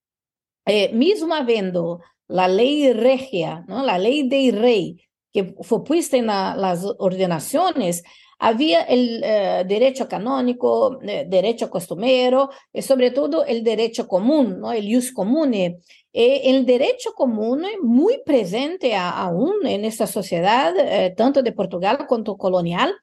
eh, 0.65 0.93
mismo 0.93 1.35
habiendo 1.35 1.99
la 2.29 2.47
ley 2.47 2.93
regia, 2.93 3.65
¿no? 3.67 3.83
la 3.83 3.97
ley 3.97 4.29
del 4.29 4.57
rey, 4.57 5.01
que 5.33 5.53
fue 5.63 5.83
puesta 5.83 6.15
las 6.21 6.85
ordenaciones, 6.97 8.03
había 8.43 8.81
el 8.81 9.21
eh, 9.23 9.63
derecho 9.67 10.07
canónico, 10.07 10.99
eh, 11.03 11.25
derecho 11.27 11.69
costumero 11.69 12.49
y 12.73 12.81
sobre 12.81 13.11
todo 13.11 13.45
el 13.45 13.63
derecho 13.63 14.07
común, 14.07 14.59
¿no? 14.59 14.71
el 14.71 14.91
jus 14.91 15.13
comune. 15.13 15.79
Eh, 16.11 16.41
el 16.45 16.65
derecho 16.65 17.13
común 17.13 17.63
muy 17.83 18.19
presente 18.25 18.95
aún 18.95 19.53
en 19.65 19.85
esta 19.85 20.07
sociedad, 20.07 20.73
tanto 21.15 21.43
de 21.43 21.51
Portugal 21.51 22.07
como 22.07 22.35
colonial, 22.35 22.95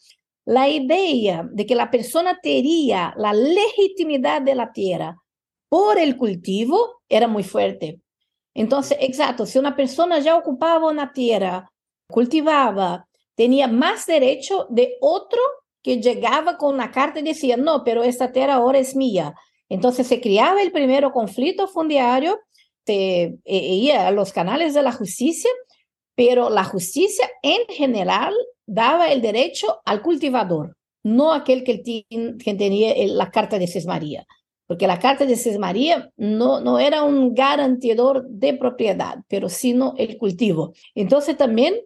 la 0.44 0.68
idea 0.68 1.48
de 1.52 1.66
que 1.66 1.76
la 1.76 1.88
persona 1.88 2.40
tenía 2.42 3.14
la 3.16 3.32
legitimidad 3.32 4.42
de 4.42 4.56
la 4.56 4.72
tierra 4.72 5.16
por 5.68 5.98
el 5.98 6.16
cultivo 6.16 7.00
era 7.08 7.28
muy 7.28 7.44
fuerte. 7.44 8.00
Entonces, 8.54 8.98
exacto, 9.00 9.46
si 9.46 9.58
una 9.60 9.76
persona 9.76 10.18
ya 10.18 10.36
ocupaba 10.36 10.90
una 10.90 11.12
tierra, 11.12 11.70
cultivaba, 12.10 13.07
tenía 13.38 13.68
más 13.68 14.04
derecho 14.04 14.66
de 14.68 14.96
otro 15.00 15.40
que 15.80 16.00
llegaba 16.00 16.58
con 16.58 16.74
una 16.74 16.90
carta 16.90 17.20
y 17.20 17.22
decía, 17.22 17.56
no, 17.56 17.84
pero 17.84 18.02
esta 18.02 18.32
tierra 18.32 18.54
ahora 18.54 18.80
es 18.80 18.96
mía. 18.96 19.32
Entonces 19.68 20.08
se 20.08 20.20
creaba 20.20 20.60
el 20.60 20.72
primer 20.72 21.08
conflicto 21.12 21.68
fundiario, 21.68 22.40
se 22.84 23.38
e, 23.44 23.56
iba 23.76 24.08
a 24.08 24.10
los 24.10 24.32
canales 24.32 24.74
de 24.74 24.82
la 24.82 24.90
justicia, 24.90 25.50
pero 26.16 26.50
la 26.50 26.64
justicia 26.64 27.30
en 27.42 27.64
general 27.68 28.34
daba 28.66 29.12
el 29.12 29.22
derecho 29.22 29.82
al 29.84 30.02
cultivador, 30.02 30.76
no 31.04 31.32
aquel 31.32 31.62
que, 31.62 31.78
tenía 31.78 32.94
la 33.06 33.30
carta 33.30 33.56
de 33.56 33.84
María, 33.86 34.26
porque 34.66 34.88
la 34.88 34.98
carta 34.98 35.26
de 35.26 35.58
María 35.60 36.10
no, 36.16 36.60
no 36.60 36.80
era 36.80 37.04
un 37.04 37.34
garantidor 37.34 38.26
de 38.28 38.54
propiedad, 38.54 39.18
pero 39.28 39.48
sino 39.48 39.94
el 39.96 40.18
cultivo. 40.18 40.72
Entonces 40.96 41.36
también 41.36 41.76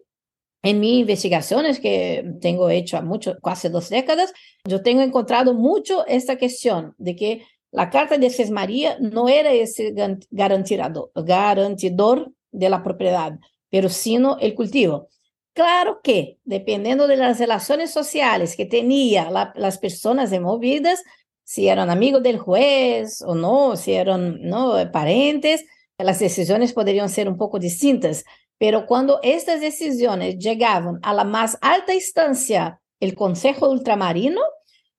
en 0.63 0.79
mis 0.79 1.01
investigaciones 1.01 1.79
que 1.79 2.25
tengo 2.41 2.69
hecho 2.69 3.01
mucho, 3.03 3.37
casi 3.43 3.67
dos 3.69 3.89
décadas, 3.89 4.33
yo 4.65 4.81
tengo 4.81 5.01
encontrado 5.01 5.53
mucho 5.53 6.05
esta 6.07 6.39
cuestión 6.39 6.95
de 6.97 7.15
que 7.15 7.45
la 7.71 7.89
Carta 7.89 8.17
de 8.17 8.29
Sesmaría 8.29 8.97
no 8.99 9.27
era 9.27 9.51
ese 9.51 9.93
garantidor, 10.31 11.11
garantidor 11.15 12.31
de 12.51 12.69
la 12.69 12.81
propiedad, 12.81 13.37
pero 13.69 13.89
sino 13.89 14.37
el 14.39 14.55
cultivo. 14.55 15.09
Claro 15.53 15.99
que, 16.01 16.37
dependiendo 16.45 17.07
de 17.07 17.17
las 17.17 17.39
relaciones 17.39 17.91
sociales 17.91 18.55
que 18.55 18.65
tenían 18.65 19.33
las 19.33 19.77
personas 19.77 20.31
removidas, 20.31 21.03
si 21.43 21.67
eran 21.67 21.89
amigos 21.89 22.23
del 22.23 22.39
juez 22.39 23.21
o 23.21 23.35
no, 23.35 23.75
si 23.75 23.93
eran 23.93 24.41
no 24.41 24.75
parentes, 24.91 25.65
las 25.97 26.19
decisiones 26.19 26.73
podrían 26.73 27.09
ser 27.09 27.27
un 27.27 27.37
poco 27.37 27.59
distintas. 27.59 28.23
Pero 28.63 28.85
cuando 28.85 29.19
estas 29.23 29.59
decisiones 29.59 30.39
llegaban 30.39 30.97
a 31.01 31.13
la 31.13 31.25
más 31.25 31.57
alta 31.59 31.93
instancia, 31.93 32.79
el 33.01 33.13
Consejo 33.13 33.69
Ultramarino, 33.69 34.39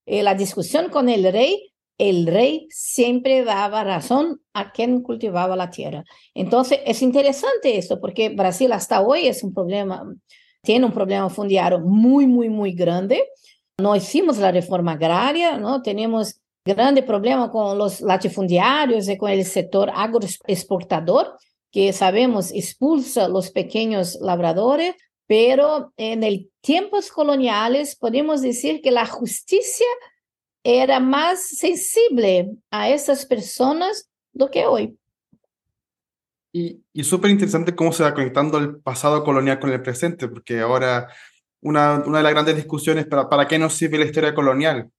eh, 0.04 0.23
la 0.23 0.35
discusión 0.35 0.90
con 0.90 1.09
el 1.09 1.33
rey, 1.33 1.73
el 1.97 2.26
rey 2.26 2.66
siempre 2.68 3.42
daba 3.42 3.83
razón 3.83 4.42
a 4.52 4.71
quien 4.71 5.00
cultivaba 5.00 5.56
la 5.56 5.71
tierra. 5.71 6.04
Entonces, 6.35 6.80
es 6.85 7.00
interesante 7.00 7.78
esto, 7.78 8.02
porque 8.02 8.28
Brasil 8.28 8.71
hasta 8.71 9.00
hoy 9.00 9.28
es 9.28 9.42
un 9.42 9.54
problema, 9.54 10.14
tiene 10.61 10.85
un 10.85 10.92
problema 10.92 11.30
fundiario 11.30 11.80
muy, 11.80 12.26
muy, 12.26 12.50
muy 12.50 12.75
grande. 12.75 13.25
No 13.80 13.97
hicimos 13.97 14.37
la 14.37 14.52
reforma 14.52 14.92
agraria, 14.92 15.56
¿no? 15.56 15.80
Tenemos 15.80 16.38
grande 16.66 17.02
problema 17.02 17.50
con 17.50 17.78
los 17.78 18.02
latifundiarios 18.02 19.09
y 19.09 19.16
con 19.16 19.30
el 19.30 19.42
sector 19.47 19.90
agroexportador 19.94 21.38
que 21.75 21.93
sabemos 21.93 22.52
expulsa 22.52 23.26
los 23.26 23.50
pequeños 23.50 24.16
labradores, 24.21 24.95
pero 25.26 25.93
en 25.97 26.23
el 26.23 26.49
tiempos 26.61 27.11
coloniales 27.11 27.97
podemos 27.97 28.43
decir 28.43 28.81
que 28.81 28.93
la 28.93 29.07
justicia 29.07 29.87
era 30.62 31.00
más 31.00 31.43
sensible 31.49 32.52
a 32.71 32.90
esas 32.90 33.26
personas 33.26 34.09
do 34.33 34.52
que 34.52 34.66
hoy. 34.66 34.97
Y, 36.52 36.81
y 36.93 37.02
súper 37.02 37.33
interesante 37.33 37.75
cómo 37.75 37.90
se 37.90 38.04
va 38.04 38.14
conectando 38.14 38.59
el 38.59 38.76
pasado 38.76 39.25
colonial 39.25 39.59
con 39.59 39.73
el 39.73 39.83
presente, 39.83 40.28
porque 40.28 40.61
ahora 40.61 41.09
una, 41.61 42.04
una 42.07 42.19
de 42.19 42.25
las 42.25 42.33
grandes 42.35 42.54
discusiones 42.54 43.07
para, 43.07 43.28
para 43.28 43.49
qué 43.49 43.59
nos 43.59 43.75
sirve 43.75 43.99
la 43.99 44.04
historia 44.04 44.33
colonial. 44.33 44.90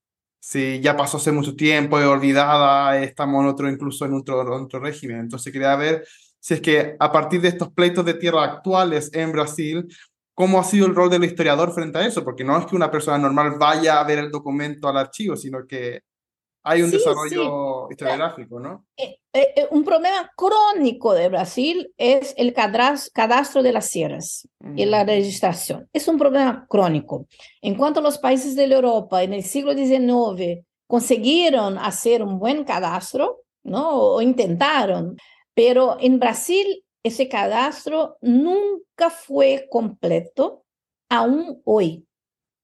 Si 0.42 0.82
ya 0.82 0.98
pasó 0.98 1.18
hace 1.18 1.32
mucho 1.32 1.56
tiempo, 1.56 1.98
es 2.00 2.06
olvidada, 2.06 3.02
estamos 3.02 3.42
en 3.42 3.50
otro, 3.50 3.70
incluso 3.70 4.06
en 4.06 4.14
otro, 4.14 4.42
otro 4.62 4.80
régimen. 4.82 5.22
Entonces 5.22 5.54
quería 5.54 5.74
ver 5.78 6.06
si 6.46 6.54
es 6.54 6.62
que 6.62 6.96
a 7.00 7.12
partir 7.12 7.42
de 7.42 7.48
estos 7.48 7.72
pleitos 7.72 8.06
de 8.06 8.14
tierra 8.14 8.44
actuales 8.44 9.10
en 9.16 9.32
Brasil, 9.32 9.88
¿cómo 10.36 10.60
ha 10.60 10.64
sido 10.64 10.86
el 10.86 10.94
rol 10.94 11.10
del 11.10 11.24
historiador 11.24 11.74
frente 11.74 11.98
a 11.98 12.06
eso? 12.06 12.24
Porque 12.24 12.44
no 12.44 12.56
es 12.60 12.68
que 12.68 12.76
una 12.76 12.92
persona 12.92 13.18
normal 13.18 13.56
vaya 13.58 14.00
a 14.00 14.04
ver 14.04 14.20
el 14.20 14.30
documento 14.30 14.88
al 14.88 14.98
archivo, 14.98 15.36
sino 15.36 15.66
que 15.66 16.02
hay 16.64 16.84
un 16.84 16.92
desarrollo 16.92 17.90
historiográfico, 17.90 18.60
¿no? 18.60 18.86
Eh, 18.96 19.18
eh, 19.34 19.54
eh, 19.56 19.68
un 19.72 19.84
problema 19.84 20.32
crónico 20.36 21.16
de 21.16 21.30
Brasil 21.30 21.92
es 21.98 22.36
el 22.38 22.54
cadastro 22.54 23.64
de 23.64 23.74
las 23.74 23.90
sierras 23.90 24.48
y 24.76 24.86
la 24.86 25.04
registración. 25.04 25.90
Es 25.94 26.08
un 26.08 26.20
problema 26.20 26.68
crónico. 26.70 27.26
En 27.60 27.74
cuanto 27.74 28.02
a 28.02 28.04
los 28.04 28.20
países 28.20 28.56
de 28.56 28.68
la 28.68 28.76
Europa 28.76 29.24
en 29.24 29.34
el 29.34 29.42
siglo 29.42 29.74
XIX 29.74 30.64
consiguieron 30.86 31.80
hacer 31.80 32.22
un 32.22 32.38
buen 32.38 32.64
cadastro, 32.66 33.42
¿no? 33.64 33.90
O 33.90 34.22
intentaron, 34.22 35.18
pero 35.56 35.98
en 36.00 36.20
Brasil 36.20 36.86
ese 37.02 37.28
cadastro 37.28 38.18
nunca 38.22 39.10
fue 39.10 39.68
completo, 39.72 40.64
aún 41.10 41.62
hoy. 41.64 42.06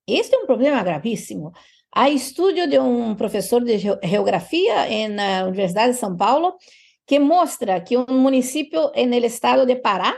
Este 0.05 0.36
es 0.36 0.41
un 0.41 0.48
problema 0.48 0.83
gravísimo. 0.83 1.53
Hay 1.91 2.15
estudio 2.15 2.67
de 2.67 2.79
un 2.79 3.17
profesor 3.17 3.63
de 3.63 3.79
geografía 3.79 4.88
en 4.88 5.17
la 5.17 5.45
Universidad 5.45 5.88
de 5.88 5.93
São 5.93 6.17
Paulo 6.17 6.57
que 7.05 7.19
muestra 7.19 7.83
que 7.83 7.98
un 7.98 8.17
municipio 8.17 8.91
en 8.95 9.13
el 9.13 9.25
estado 9.25 9.65
de 9.65 9.75
Pará, 9.75 10.15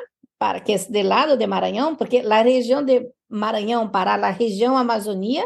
que 0.66 0.74
es 0.74 0.92
del 0.92 1.10
lado 1.10 1.38
de 1.38 1.48
Maranhão, 1.48 1.98
porque 1.98 2.22
la 2.22 2.44
región 2.44 2.86
de 2.86 3.12
Maranhão, 3.30 3.92
Pará, 3.92 4.18
la 4.18 4.34
región 4.34 4.78
Amazonía, 4.78 5.46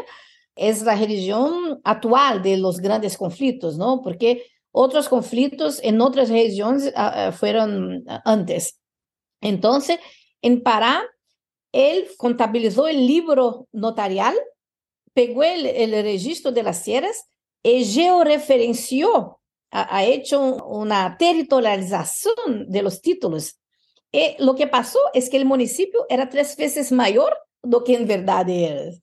es 0.54 0.82
la 0.82 0.96
región 0.96 1.80
actual 1.84 2.42
de 2.42 2.56
los 2.56 2.78
grandes 2.78 3.16
conflictos, 3.16 3.78
¿no? 3.78 4.02
Porque 4.02 4.44
otros 4.80 5.08
conflictos 5.08 5.80
en 5.82 6.00
otras 6.00 6.28
regiones 6.30 6.92
uh, 6.96 7.32
fueron 7.32 8.04
antes. 8.24 8.78
Entonces, 9.40 9.98
en 10.40 10.62
Pará, 10.62 11.02
él 11.72 12.06
contabilizó 12.16 12.86
el 12.86 13.06
libro 13.06 13.66
notarial 13.72 14.36
pegó 15.18 15.42
el, 15.42 15.66
el 15.66 15.90
registro 16.04 16.52
de 16.52 16.62
las 16.62 16.84
sierras 16.84 17.24
y 17.64 17.84
georreferenció, 17.84 19.40
ha, 19.72 19.96
ha 19.96 20.04
hecho 20.04 20.38
una 20.64 21.16
territorialización 21.18 22.68
de 22.68 22.82
los 22.82 23.00
títulos. 23.00 23.58
Y 24.12 24.36
lo 24.38 24.54
que 24.54 24.68
pasó 24.68 25.00
es 25.14 25.28
que 25.28 25.36
el 25.36 25.44
municipio 25.44 26.06
era 26.08 26.28
tres 26.28 26.56
veces 26.56 26.92
mayor 26.92 27.36
do 27.64 27.82
que 27.82 27.94
en 27.94 28.06
verdad 28.06 28.48
es. 28.48 29.02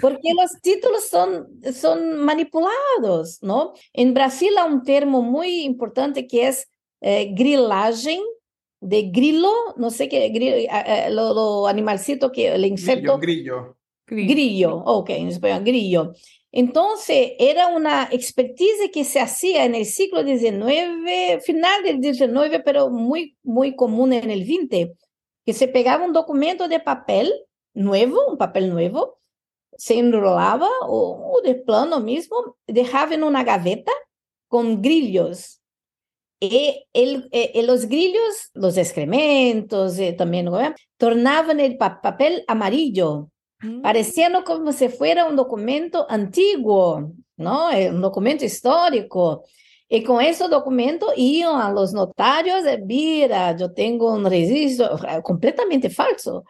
Porque 0.00 0.32
los 0.34 0.60
títulos 0.60 1.08
son, 1.08 1.48
son 1.72 2.16
manipulados, 2.18 3.38
¿no? 3.42 3.72
En 3.92 4.14
Brasil 4.14 4.50
hay 4.58 4.72
un 4.72 4.82
termo 4.82 5.22
muy 5.22 5.62
importante 5.62 6.26
que 6.26 6.48
es 6.48 6.68
eh, 7.00 7.32
grilagem, 7.32 8.20
de 8.80 9.02
grilo, 9.10 9.52
no 9.76 9.90
sé 9.90 10.08
qué, 10.08 10.28
grillo, 10.28 10.54
eh, 10.54 10.68
eh, 10.70 11.10
lo, 11.10 11.32
lo, 11.34 11.66
animalcito 11.66 12.30
que 12.30 12.48
el 12.48 12.64
insecto. 12.64 13.18
Grillo. 13.18 13.76
grillo. 14.06 14.34
Grillo, 14.34 14.76
ok, 14.76 15.10
en 15.10 15.28
español, 15.28 15.64
grillo. 15.64 16.12
Entonces, 16.52 17.32
era 17.38 17.66
una 17.68 18.08
expertise 18.10 18.90
que 18.92 19.04
se 19.04 19.20
hacía 19.20 19.64
en 19.64 19.74
el 19.74 19.84
siglo 19.84 20.22
XIX, 20.22 21.42
final 21.44 21.82
del 21.82 22.02
XIX, 22.02 22.62
pero 22.64 22.88
muy, 22.88 23.36
muy 23.42 23.74
común 23.74 24.12
en 24.12 24.30
el 24.30 24.46
XX, 24.46 24.90
que 25.44 25.52
se 25.52 25.68
pegaba 25.68 26.04
un 26.04 26.12
documento 26.12 26.66
de 26.68 26.80
papel 26.80 27.32
nuevo, 27.74 28.26
un 28.26 28.38
papel 28.38 28.70
nuevo, 28.70 29.18
se 29.78 29.98
enrolaba 29.98 30.68
o, 30.82 31.34
o 31.34 31.42
de 31.42 31.54
plano 31.54 32.00
mismo, 32.00 32.56
dejaba 32.66 33.14
en 33.14 33.24
una 33.24 33.44
gaveta 33.44 33.92
con 34.48 34.82
grillos. 34.82 35.60
Y 36.40 36.86
el, 36.92 37.28
el, 37.32 37.66
los 37.66 37.86
grillos, 37.86 38.50
los 38.54 38.76
excrementos, 38.76 39.98
eh, 39.98 40.12
también, 40.12 40.46
¿no? 40.46 40.58
tornaban 40.98 41.60
el 41.60 41.76
pa 41.76 42.00
papel 42.00 42.44
amarillo. 42.46 43.30
Mm. 43.62 43.80
pareciendo 43.80 44.44
como 44.44 44.72
si 44.72 44.88
fuera 44.88 45.24
un 45.26 45.36
documento 45.36 46.06
antiguo, 46.10 47.12
¿no? 47.36 47.70
Eh, 47.70 47.90
un 47.90 48.00
documento 48.02 48.44
histórico. 48.44 49.44
Y 49.88 50.02
con 50.02 50.20
ese 50.20 50.48
documento 50.48 51.12
iban 51.16 51.60
a 51.60 51.72
los 51.72 51.92
notarios, 51.92 52.64
mira, 52.84 53.56
yo 53.56 53.72
tengo 53.72 54.12
un 54.12 54.24
registro 54.28 54.98
completamente 55.22 55.88
falso. 55.90 56.44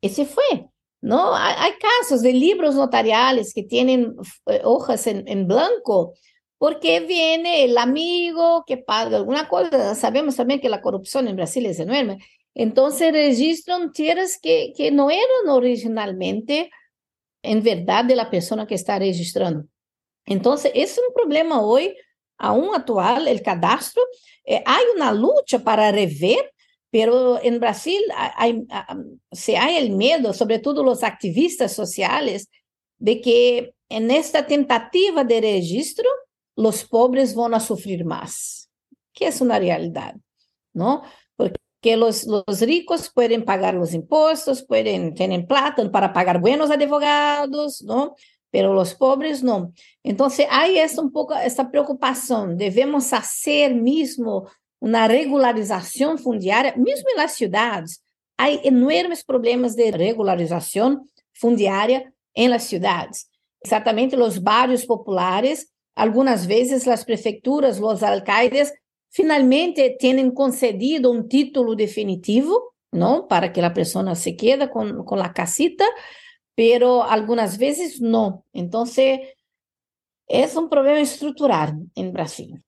Ese 0.00 0.26
fue, 0.26 0.68
¿no? 1.00 1.34
Hay, 1.34 1.72
casos 2.00 2.22
de 2.22 2.32
libros 2.32 2.74
notariales 2.74 3.52
que 3.54 3.62
tienen 3.62 4.14
eh, 4.46 4.60
hojas 4.64 5.06
en, 5.06 5.26
en 5.28 5.46
blanco 5.46 6.14
porque 6.58 7.00
viene 7.00 7.64
el 7.64 7.76
amigo 7.78 8.64
que 8.66 8.78
paga 8.78 9.16
alguna 9.18 9.48
cosa. 9.48 9.94
Sabemos 9.94 10.36
también 10.36 10.60
que 10.60 10.68
la 10.68 10.80
corrupción 10.80 11.28
en 11.28 11.36
Brasil 11.36 11.66
es 11.66 11.78
enorme. 11.78 12.18
Entonces 12.54 13.12
registran 13.12 13.92
tierras 13.92 14.38
que, 14.40 14.72
que 14.74 14.90
no 14.90 15.10
eran 15.10 15.48
originalmente 15.48 16.70
en 17.42 17.62
verdad 17.62 18.04
de 18.04 18.16
la 18.16 18.30
persona 18.30 18.66
que 18.66 18.74
está 18.74 18.98
registrando. 18.98 19.66
Entonces, 20.24 20.72
es 20.74 20.98
un 20.98 21.14
problema 21.14 21.60
hoy, 21.60 21.94
aún 22.38 22.74
actual, 22.74 23.28
el 23.28 23.42
cadastro. 23.42 24.02
Eh, 24.44 24.62
hay 24.66 24.84
una 24.94 25.12
lucha 25.12 25.60
para 25.60 25.92
rever, 25.92 26.52
pero 26.96 27.38
en 27.42 27.60
Brasil 27.60 28.00
hay, 28.36 28.66
se 29.30 29.58
hay 29.58 29.76
el 29.76 29.90
miedo, 29.90 30.32
sobre 30.32 30.60
todo 30.60 30.82
los 30.82 31.02
activistas 31.04 31.74
sociales, 31.74 32.48
de 32.96 33.20
que 33.20 33.74
en 33.90 34.10
esta 34.10 34.46
tentativa 34.46 35.22
de 35.22 35.42
registro, 35.42 36.08
los 36.56 36.84
pobres 36.84 37.34
van 37.34 37.52
a 37.52 37.60
sufrir 37.60 38.06
más, 38.06 38.70
que 39.12 39.26
es 39.26 39.42
una 39.42 39.58
realidad, 39.58 40.16
¿no? 40.72 41.02
que 41.82 41.98
los, 41.98 42.24
los 42.24 42.62
ricos 42.62 43.10
pueden 43.14 43.44
pagar 43.44 43.74
los 43.74 43.92
impuestos, 43.92 44.64
pueden 44.64 45.14
tener 45.14 45.46
plata 45.46 45.92
para 45.92 46.14
pagar 46.14 46.40
buenos 46.40 46.70
advogados, 46.70 47.82
¿no? 47.82 48.16
Pero 48.50 48.72
los 48.72 48.94
pobres 48.94 49.42
no. 49.42 49.74
Entonces 50.02 50.46
hay 50.50 50.78
esta, 50.78 51.02
un 51.02 51.12
poco 51.12 51.34
esta 51.34 51.70
preocupación. 51.70 52.56
Debemos 52.56 53.12
hacer 53.12 53.74
mismo 53.74 54.48
una 54.80 55.08
regularización 55.08 56.18
fundiaria, 56.18 56.74
mismo 56.76 57.08
en 57.14 57.22
las 57.22 57.34
ciudades. 57.34 58.02
Hay 58.36 58.60
enormes 58.64 59.24
problemas 59.24 59.76
de 59.76 59.90
regularización 59.90 61.10
fundiaria 61.32 62.12
en 62.34 62.50
las 62.50 62.64
ciudades. 62.64 63.30
Exactamente 63.60 64.16
los 64.16 64.42
barrios 64.42 64.84
populares, 64.84 65.72
algunas 65.94 66.46
veces 66.46 66.86
las 66.86 67.04
prefecturas, 67.04 67.80
los 67.80 68.02
alcaldes 68.02 68.74
finalmente 69.08 69.96
tienen 69.98 70.30
concedido 70.32 71.10
un 71.10 71.28
título 71.28 71.74
definitivo, 71.74 72.74
¿no? 72.92 73.26
Para 73.26 73.52
que 73.52 73.62
la 73.62 73.72
persona 73.72 74.14
se 74.14 74.36
quede 74.36 74.70
con, 74.70 75.04
con 75.04 75.18
la 75.18 75.32
casita, 75.32 75.86
pero 76.54 77.02
algunas 77.02 77.56
veces 77.56 78.00
no. 78.00 78.44
Entonces, 78.52 79.20
es 80.28 80.56
un 80.56 80.68
problema 80.68 81.00
estructural 81.00 81.76
en 81.94 82.12
Brasil. 82.12 82.62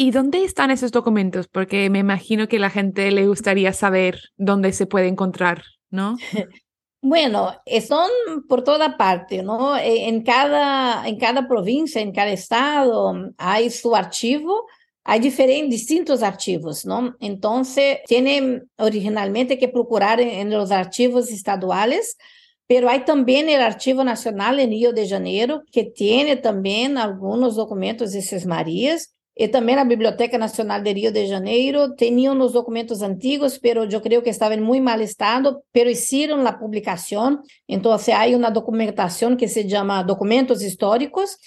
¿Y 0.00 0.12
dónde 0.12 0.44
están 0.44 0.70
esos 0.70 0.92
documentos? 0.92 1.48
Porque 1.48 1.90
me 1.90 1.98
imagino 1.98 2.46
que 2.46 2.60
la 2.60 2.70
gente 2.70 3.10
le 3.10 3.26
gustaría 3.26 3.72
saber 3.72 4.20
dónde 4.36 4.72
se 4.72 4.86
puede 4.86 5.08
encontrar, 5.08 5.64
¿no? 5.90 6.16
Bueno, 7.00 7.52
son 7.86 8.10
por 8.48 8.64
toda 8.64 8.96
parte, 8.96 9.44
¿no? 9.44 9.78
En 9.78 10.24
cada, 10.24 11.06
en 11.06 11.16
cada 11.16 11.46
provincia, 11.46 12.02
en 12.02 12.10
cada 12.10 12.32
estado, 12.32 13.14
hay 13.38 13.70
su 13.70 13.94
archivo 13.94 14.66
hay 15.10 15.20
diferentes, 15.20 15.70
distintos 15.70 16.22
archivos, 16.22 16.84
¿no? 16.84 17.16
Entonces, 17.18 18.00
tienen 18.06 18.68
originalmente 18.76 19.56
que 19.56 19.68
procurar 19.68 20.20
en, 20.20 20.50
los 20.50 20.70
archivos 20.70 21.30
estaduales, 21.30 22.18
pero 22.66 22.90
hay 22.90 23.06
también 23.06 23.48
el 23.48 23.62
Archivo 23.62 24.04
Nacional 24.04 24.60
en 24.60 24.68
Río 24.68 24.92
de 24.92 25.08
Janeiro, 25.08 25.62
que 25.72 25.84
tiene 25.84 26.36
también 26.36 26.98
algunos 26.98 27.56
documentos 27.56 28.12
de 28.12 28.20
Sesmarías, 28.20 29.14
y 29.40 29.46
también 29.46 29.76
la 29.76 29.84
Biblioteca 29.84 30.36
Nacional 30.36 30.82
de 30.82 30.92
Río 30.92 31.12
de 31.12 31.28
Janeiro 31.28 31.94
tenía 31.94 32.32
unos 32.32 32.52
documentos 32.52 33.02
antiguos, 33.02 33.60
pero 33.60 33.84
yo 33.84 34.02
creo 34.02 34.24
que 34.24 34.30
estaban 34.30 34.58
en 34.58 34.64
muy 34.64 34.80
mal 34.80 35.00
estado, 35.00 35.62
pero 35.70 35.88
hicieron 35.88 36.42
la 36.42 36.58
publicación. 36.58 37.44
Entonces 37.68 38.16
hay 38.16 38.34
una 38.34 38.50
documentación 38.50 39.36
que 39.36 39.46
se 39.46 39.68
llama 39.68 40.02
Documentos 40.02 40.60
Históricos, 40.60 41.38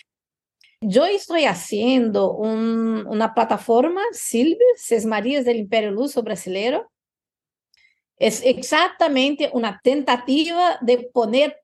Yo 0.80 1.06
estoy 1.06 1.44
haciendo 1.44 2.32
un, 2.32 3.06
una 3.08 3.34
plataforma, 3.34 4.02
Silvia, 4.14 4.66
Sesmarías 4.78 5.44
del 5.44 5.58
Imperio 5.58 5.92
Luso 5.92 6.24
Brasileiro. 6.24 6.90
Es 8.18 8.42
exactamente 8.46 9.50
una 9.54 9.82
tentativa 9.84 10.78
de 10.82 11.10
poner 11.14 11.58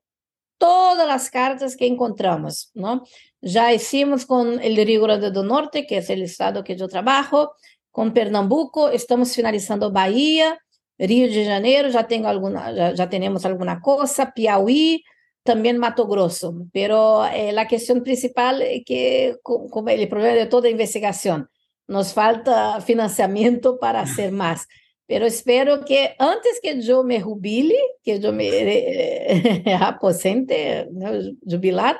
todas 0.58 1.06
las 1.06 1.30
cartas 1.30 1.74
que 1.76 1.86
encontramos, 1.86 2.70
¿no? 2.74 3.04
Ya 3.40 3.72
hicimos 3.72 4.26
con 4.26 4.60
el 4.60 4.76
Río 4.76 5.02
Grande 5.02 5.30
do 5.30 5.42
Norte, 5.44 5.86
que 5.86 5.98
es 5.98 6.10
el 6.10 6.22
estado 6.22 6.64
que 6.64 6.76
yo 6.76 6.88
trabajo, 6.88 7.54
con 7.90 8.12
Pernambuco, 8.12 8.88
estamos 8.90 9.34
finalizando 9.34 9.90
Bahía, 9.92 10.58
Río 10.98 11.28
de 11.28 11.44
Janeiro, 11.44 11.88
ya, 11.88 12.06
tengo 12.06 12.28
alguna, 12.28 12.72
ya, 12.72 12.92
ya 12.92 13.08
tenemos 13.08 13.44
alguna 13.44 13.80
cosa, 13.80 14.32
Piauí, 14.34 15.04
también 15.44 15.78
Mato 15.78 16.06
Grosso, 16.06 16.54
pero 16.72 17.24
eh, 17.26 17.52
la 17.52 17.66
cuestión 17.66 18.02
principal 18.02 18.60
es 18.60 18.84
que, 18.84 19.36
como 19.42 19.88
el 19.88 20.08
problema 20.08 20.34
de 20.34 20.46
toda 20.46 20.68
investigación, 20.68 21.48
nos 21.86 22.12
falta 22.12 22.80
financiamiento 22.82 23.78
para 23.78 24.00
hacer 24.00 24.30
más. 24.30 24.68
Pero 25.06 25.24
espero 25.24 25.86
que 25.86 26.14
antes 26.18 26.60
que 26.62 26.82
yo 26.82 27.02
me 27.02 27.22
jubile, 27.22 27.78
que 28.02 28.20
yo 28.20 28.30
me 28.30 28.48
eh, 28.48 29.62
aposente, 29.80 30.86
¿no? 30.92 31.08
jubilar, 31.46 31.98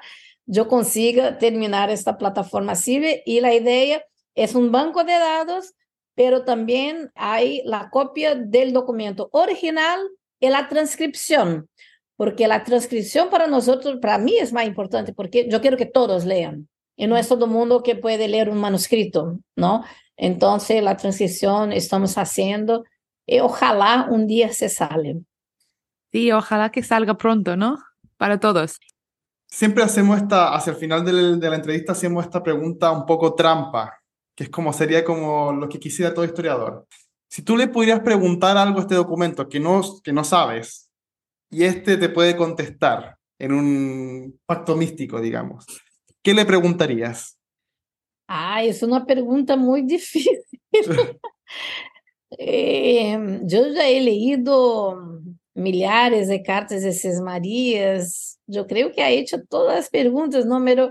yo 0.48 0.66
consiga 0.66 1.36
terminar 1.36 1.90
esta 1.90 2.16
plataforma 2.16 2.74
CIVE 2.74 3.22
y 3.26 3.40
la 3.40 3.54
idea 3.54 4.02
es 4.34 4.54
un 4.54 4.72
banco 4.72 5.04
de 5.04 5.12
datos, 5.12 5.74
pero 6.14 6.44
también 6.44 7.12
hay 7.14 7.60
la 7.66 7.90
copia 7.90 8.34
del 8.34 8.72
documento 8.72 9.28
original 9.32 10.00
y 10.40 10.48
la 10.48 10.66
transcripción, 10.68 11.68
porque 12.16 12.48
la 12.48 12.64
transcripción 12.64 13.28
para 13.28 13.46
nosotros, 13.46 13.98
para 14.00 14.16
mí 14.16 14.38
es 14.38 14.54
más 14.54 14.66
importante, 14.66 15.12
porque 15.12 15.46
yo 15.50 15.60
quiero 15.60 15.76
que 15.76 15.84
todos 15.84 16.24
lean 16.24 16.66
y 16.96 17.06
no 17.06 17.18
es 17.18 17.28
todo 17.28 17.44
el 17.44 17.50
mundo 17.50 17.82
que 17.82 17.94
puede 17.94 18.26
leer 18.26 18.48
un 18.48 18.58
manuscrito, 18.58 19.38
¿no? 19.54 19.84
Entonces 20.16 20.82
la 20.82 20.96
transcripción 20.96 21.72
estamos 21.72 22.16
haciendo 22.16 22.84
y 23.26 23.40
ojalá 23.40 24.08
un 24.10 24.26
día 24.26 24.50
se 24.54 24.70
sale. 24.70 25.18
Sí, 26.10 26.32
ojalá 26.32 26.70
que 26.70 26.82
salga 26.82 27.18
pronto, 27.18 27.54
¿no? 27.54 27.76
Para 28.16 28.40
todos. 28.40 28.80
Siempre 29.50 29.82
hacemos 29.82 30.18
esta, 30.18 30.54
hacia 30.54 30.72
el 30.72 30.76
final 30.76 31.04
de, 31.04 31.36
de 31.36 31.50
la 31.50 31.56
entrevista, 31.56 31.92
hacemos 31.92 32.24
esta 32.24 32.42
pregunta 32.42 32.90
un 32.92 33.06
poco 33.06 33.34
trampa, 33.34 33.98
que 34.36 34.44
es 34.44 34.50
como 34.50 34.72
sería 34.72 35.04
como 35.04 35.52
lo 35.52 35.68
que 35.68 35.80
quisiera 35.80 36.14
todo 36.14 36.24
historiador. 36.24 36.86
Si 37.30 37.42
tú 37.42 37.56
le 37.56 37.68
pudieras 37.68 38.00
preguntar 38.00 38.56
algo 38.56 38.78
a 38.78 38.82
este 38.82 38.94
documento 38.94 39.48
que 39.48 39.60
no, 39.60 39.82
que 40.02 40.12
no 40.12 40.24
sabes, 40.24 40.90
y 41.50 41.64
este 41.64 41.96
te 41.96 42.08
puede 42.08 42.36
contestar 42.36 43.16
en 43.38 43.52
un 43.52 44.40
pacto 44.46 44.76
místico, 44.76 45.20
digamos, 45.20 45.66
¿qué 46.22 46.34
le 46.34 46.44
preguntarías? 46.44 47.38
Ah, 48.28 48.62
es 48.62 48.82
una 48.82 49.06
pregunta 49.06 49.56
muy 49.56 49.82
difícil. 49.86 50.38
eh, 52.30 53.40
yo 53.42 53.68
ya 53.68 53.88
he 53.88 54.00
leído 54.00 55.17
millares 55.58 56.28
de 56.28 56.42
cartas 56.42 56.82
de 56.82 56.92
Sesmarías. 56.92 58.38
Yo 58.46 58.66
creo 58.66 58.92
que 58.92 59.02
ha 59.02 59.10
hecho 59.10 59.44
todas 59.44 59.76
las 59.76 59.90
preguntas, 59.90 60.46
¿no? 60.46 60.64
Pero 60.64 60.90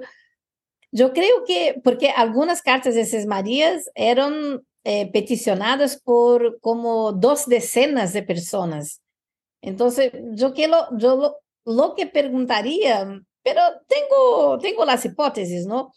yo 0.92 1.14
creo 1.14 1.44
que, 1.46 1.80
porque 1.84 2.10
algunas 2.10 2.62
cartas 2.62 2.96
de 2.96 3.06
Ses 3.06 3.26
Marías 3.26 3.90
eran 3.96 4.62
eh, 4.84 5.12
peticionadas 5.12 6.02
por 6.02 6.60
como 6.60 7.12
dos 7.12 7.46
decenas 7.48 8.14
de 8.14 8.24
personas. 8.24 9.02
Entonces, 9.62 10.12
yo, 10.32 10.54
que 10.54 10.68
lo, 10.68 10.88
yo 10.98 11.16
lo, 11.18 11.38
lo, 11.66 11.96
que 11.96 12.08
preguntaría, 12.08 13.22
pero 13.44 13.62
tengo, 13.88 14.60
tengo 14.60 14.86
las 14.86 15.04
hipótesis, 15.04 15.66
¿no? 15.66 15.92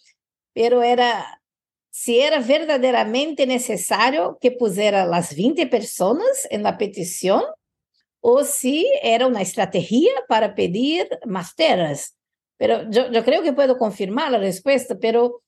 Pero 0.55 0.83
era 0.83 1.41
si 1.91 2.21
era 2.21 2.41
verdaderamente 2.41 3.47
necesario 3.47 4.39
que 4.41 4.53
pusiera 4.53 5.05
las 5.07 5.37
20 5.37 5.67
personas 5.67 6.47
en 6.51 6.63
la 6.63 6.79
petición 6.79 7.43
o 8.21 8.45
si 8.45 8.87
era 9.03 9.27
una 9.27 9.43
estrategia 9.43 10.13
para 10.29 10.55
pedir 10.55 11.09
más 11.27 11.55
terras. 11.55 12.17
Pero 12.57 12.91
yo, 12.91 13.11
yo 13.11 13.25
creo 13.25 13.43
que 13.43 13.53
puedo 13.53 13.79
confirmar 13.79 14.31
la 14.31 14.39
respuesta, 14.39 14.99
pero 15.01 15.43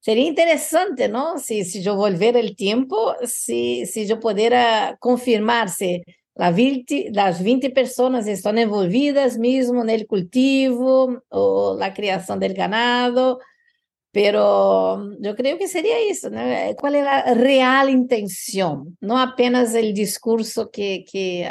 sería 0.00 0.26
interesante, 0.26 1.08
¿no? 1.08 1.38
Si, 1.38 1.64
si 1.64 1.82
yo 1.82 1.96
volver 1.96 2.36
el 2.36 2.56
tiempo, 2.56 3.14
si, 3.24 3.86
si 3.86 4.06
yo 4.06 4.20
pudiera 4.20 4.96
confirmar 5.00 5.70
si 5.70 6.02
la 6.34 6.50
20, 6.50 7.10
las 7.12 7.42
20 7.42 7.70
personas 7.70 8.26
están 8.26 8.58
envolvidas 8.58 9.38
mismo 9.38 9.82
en 9.82 9.90
el 9.90 10.06
cultivo 10.06 11.22
o 11.28 11.76
la 11.78 11.94
creación 11.94 12.38
del 12.38 12.54
ganado, 12.54 13.40
pero 14.12 15.10
yo 15.20 15.34
creo 15.34 15.58
que 15.58 15.68
sería 15.68 15.98
eso, 15.98 16.30
¿no? 16.30 16.40
¿Cuál 16.78 16.96
es 16.96 17.04
la 17.04 17.34
real 17.34 17.90
intención? 17.90 18.96
No 19.00 19.18
apenas 19.18 19.74
el 19.74 19.92
discurso 19.94 20.70
que, 20.70 21.04
que 21.10 21.48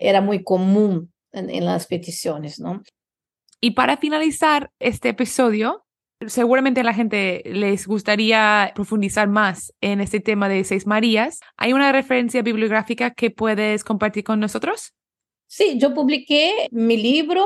era 0.00 0.20
muy 0.20 0.42
común 0.42 1.12
en, 1.32 1.50
en 1.50 1.64
las 1.64 1.86
peticiones, 1.86 2.58
¿no? 2.58 2.82
Y 3.60 3.72
para 3.72 3.98
finalizar 3.98 4.70
este 4.80 5.10
episodio, 5.10 5.84
seguramente 6.26 6.80
a 6.80 6.84
la 6.84 6.94
gente 6.94 7.42
les 7.44 7.86
gustaría 7.86 8.72
profundizar 8.74 9.28
más 9.28 9.72
en 9.80 10.00
este 10.00 10.20
tema 10.20 10.48
de 10.48 10.64
Seis 10.64 10.86
Marías. 10.86 11.40
¿Hay 11.56 11.72
una 11.72 11.92
referencia 11.92 12.42
bibliográfica 12.42 13.10
que 13.10 13.30
puedes 13.30 13.84
compartir 13.84 14.24
con 14.24 14.40
nosotros? 14.40 14.94
Sí, 15.46 15.78
yo 15.78 15.92
publiqué 15.94 16.68
mi 16.70 16.96
libro 16.96 17.44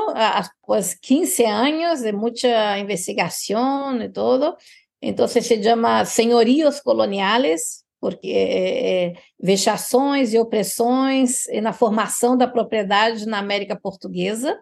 pues 0.61 0.99
15 0.99 1.47
años 1.47 2.01
de 2.01 2.13
mucha 2.13 2.77
investigación 2.77 4.01
y 4.03 4.11
todo. 4.11 4.57
Entonces 5.01 5.47
se 5.47 5.61
llama 5.61 6.05
Señoríos 6.05 6.81
Coloniales, 6.81 7.84
porque 7.99 8.31
eh, 8.31 9.13
vexações 9.39 10.33
e 10.33 10.39
opressões 10.39 11.45
na 11.61 11.73
formação 11.73 12.37
da 12.37 12.47
propriedade 12.47 13.25
na 13.25 13.39
América 13.39 13.75
Portuguesa. 13.75 14.57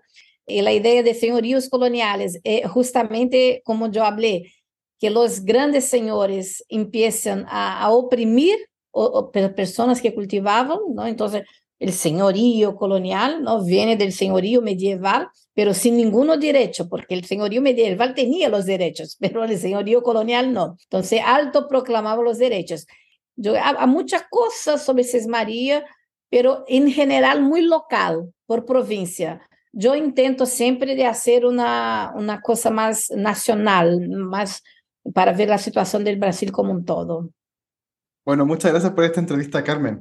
Y 0.45 0.61
la 0.61 0.73
idea 0.73 1.03
de 1.03 1.13
señoríos 1.13 1.69
coloniales 1.69 2.39
es 2.43 2.69
justamente, 2.69 3.61
como 3.63 3.89
yo 3.89 4.03
hablé, 4.03 4.51
que 4.99 5.09
los 5.09 5.43
grandes 5.43 5.85
señores 5.85 6.63
empiezan 6.69 7.45
a, 7.49 7.81
a 7.81 7.91
oprimir 7.91 8.57
o, 8.91 9.03
o, 9.03 9.31
personas 9.31 10.01
que 10.01 10.13
cultivaban, 10.13 10.79
¿no? 10.93 11.07
Entonces, 11.07 11.43
el 11.79 11.91
señorío 11.91 12.75
colonial 12.75 13.43
no 13.43 13.63
viene 13.63 13.97
del 13.97 14.13
señorío 14.13 14.61
medieval, 14.61 15.27
pero 15.53 15.73
sin 15.73 15.97
ningún 15.97 16.39
derecho, 16.39 16.87
porque 16.87 17.13
el 17.13 17.25
señorío 17.25 17.61
medieval 17.61 18.15
tenía 18.15 18.47
los 18.47 18.65
derechos, 18.65 19.17
pero 19.19 19.43
el 19.43 19.57
señorío 19.57 20.01
colonial 20.03 20.53
no. 20.53 20.77
Entonces, 20.83 21.19
alto 21.25 21.67
proclamaba 21.67 22.23
los 22.23 22.37
derechos. 22.37 22.85
Yo, 23.35 23.55
hay 23.55 23.87
muchas 23.87 24.23
cosas 24.29 24.83
sobre 24.83 25.05
María, 25.27 25.85
pero 26.29 26.63
en 26.67 26.91
general 26.91 27.41
muy 27.41 27.61
local, 27.61 28.33
por 28.45 28.65
provincia 28.65 29.41
yo 29.73 29.95
intento 29.95 30.45
siempre 30.45 30.95
de 30.95 31.05
hacer 31.05 31.45
una, 31.45 32.13
una 32.15 32.41
cosa 32.41 32.69
más 32.69 33.09
nacional, 33.09 34.07
más 34.07 34.63
para 35.13 35.33
ver 35.33 35.49
la 35.49 35.57
situación 35.57 36.03
del 36.03 36.19
Brasil 36.19 36.51
como 36.51 36.71
un 36.71 36.85
todo. 36.85 37.31
Bueno, 38.23 38.45
muchas 38.45 38.71
gracias 38.71 38.93
por 38.93 39.03
esta 39.03 39.19
entrevista, 39.19 39.63
Carmen. 39.63 39.99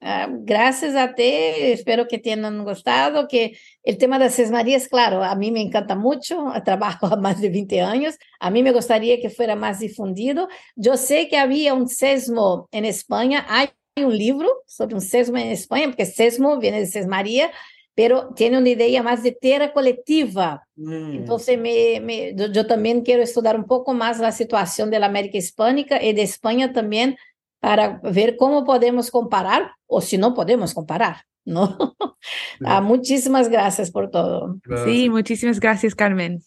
Uh, 0.00 0.44
gracias 0.44 0.94
a 0.94 1.16
ti, 1.16 1.24
espero 1.24 2.06
que 2.06 2.18
te 2.18 2.32
hayan 2.32 2.64
gustado, 2.64 3.26
que 3.26 3.58
el 3.82 3.98
tema 3.98 4.20
de 4.20 4.26
las 4.26 4.50
Marías, 4.52 4.86
claro, 4.86 5.24
a 5.24 5.34
mí 5.34 5.50
me 5.50 5.60
encanta 5.60 5.96
mucho, 5.96 6.52
trabajo 6.64 7.06
a 7.06 7.16
más 7.16 7.40
de 7.40 7.50
20 7.50 7.80
años, 7.80 8.16
a 8.38 8.50
mí 8.50 8.62
me 8.62 8.70
gustaría 8.70 9.20
que 9.20 9.28
fuera 9.28 9.56
más 9.56 9.80
difundido. 9.80 10.48
Yo 10.76 10.96
sé 10.96 11.28
que 11.28 11.36
había 11.36 11.74
un 11.74 11.88
sesmo 11.88 12.68
en 12.70 12.84
España, 12.84 13.44
hay 13.48 13.70
un 13.96 14.16
libro 14.16 14.48
sobre 14.66 14.94
un 14.94 15.00
sesmo 15.00 15.36
en 15.36 15.48
España, 15.48 15.86
porque 15.86 16.06
sesmo 16.06 16.58
viene 16.58 16.78
de 16.78 16.86
Ses 16.86 17.08
María, 17.08 17.50
pero 17.96 18.32
tiene 18.36 18.58
una 18.58 18.68
idea 18.68 19.02
más 19.02 19.24
de 19.24 19.32
tierra 19.32 19.72
colectiva. 19.72 20.64
Mm. 20.76 21.16
Entonces, 21.16 21.58
me, 21.58 21.98
me, 22.00 22.36
yo, 22.36 22.46
yo, 22.52 22.68
también 22.68 23.02
quiero 23.02 23.24
estudiar 23.24 23.56
un 23.56 23.64
poco 23.64 23.94
más 23.94 24.20
la 24.20 24.30
situación 24.30 24.92
de 24.92 25.00
la 25.00 25.06
América 25.06 25.38
Hispánica 25.38 26.00
y 26.00 26.12
de 26.12 26.22
España 26.22 26.72
también 26.72 27.16
para 27.60 28.00
ver 28.02 28.36
cómo 28.36 28.64
podemos 28.64 29.10
comparar 29.10 29.72
o 29.86 30.00
si 30.00 30.18
no 30.18 30.34
podemos 30.34 30.74
comparar. 30.74 31.24
¿no? 31.48 31.76
ah, 32.64 32.80
muchísimas 32.80 33.48
gracias 33.48 33.90
por 33.90 34.10
todo. 34.10 34.58
Gracias. 34.64 34.88
Sí, 34.88 35.08
muchísimas 35.08 35.58
gracias, 35.58 35.94
Carmen. 35.94 36.42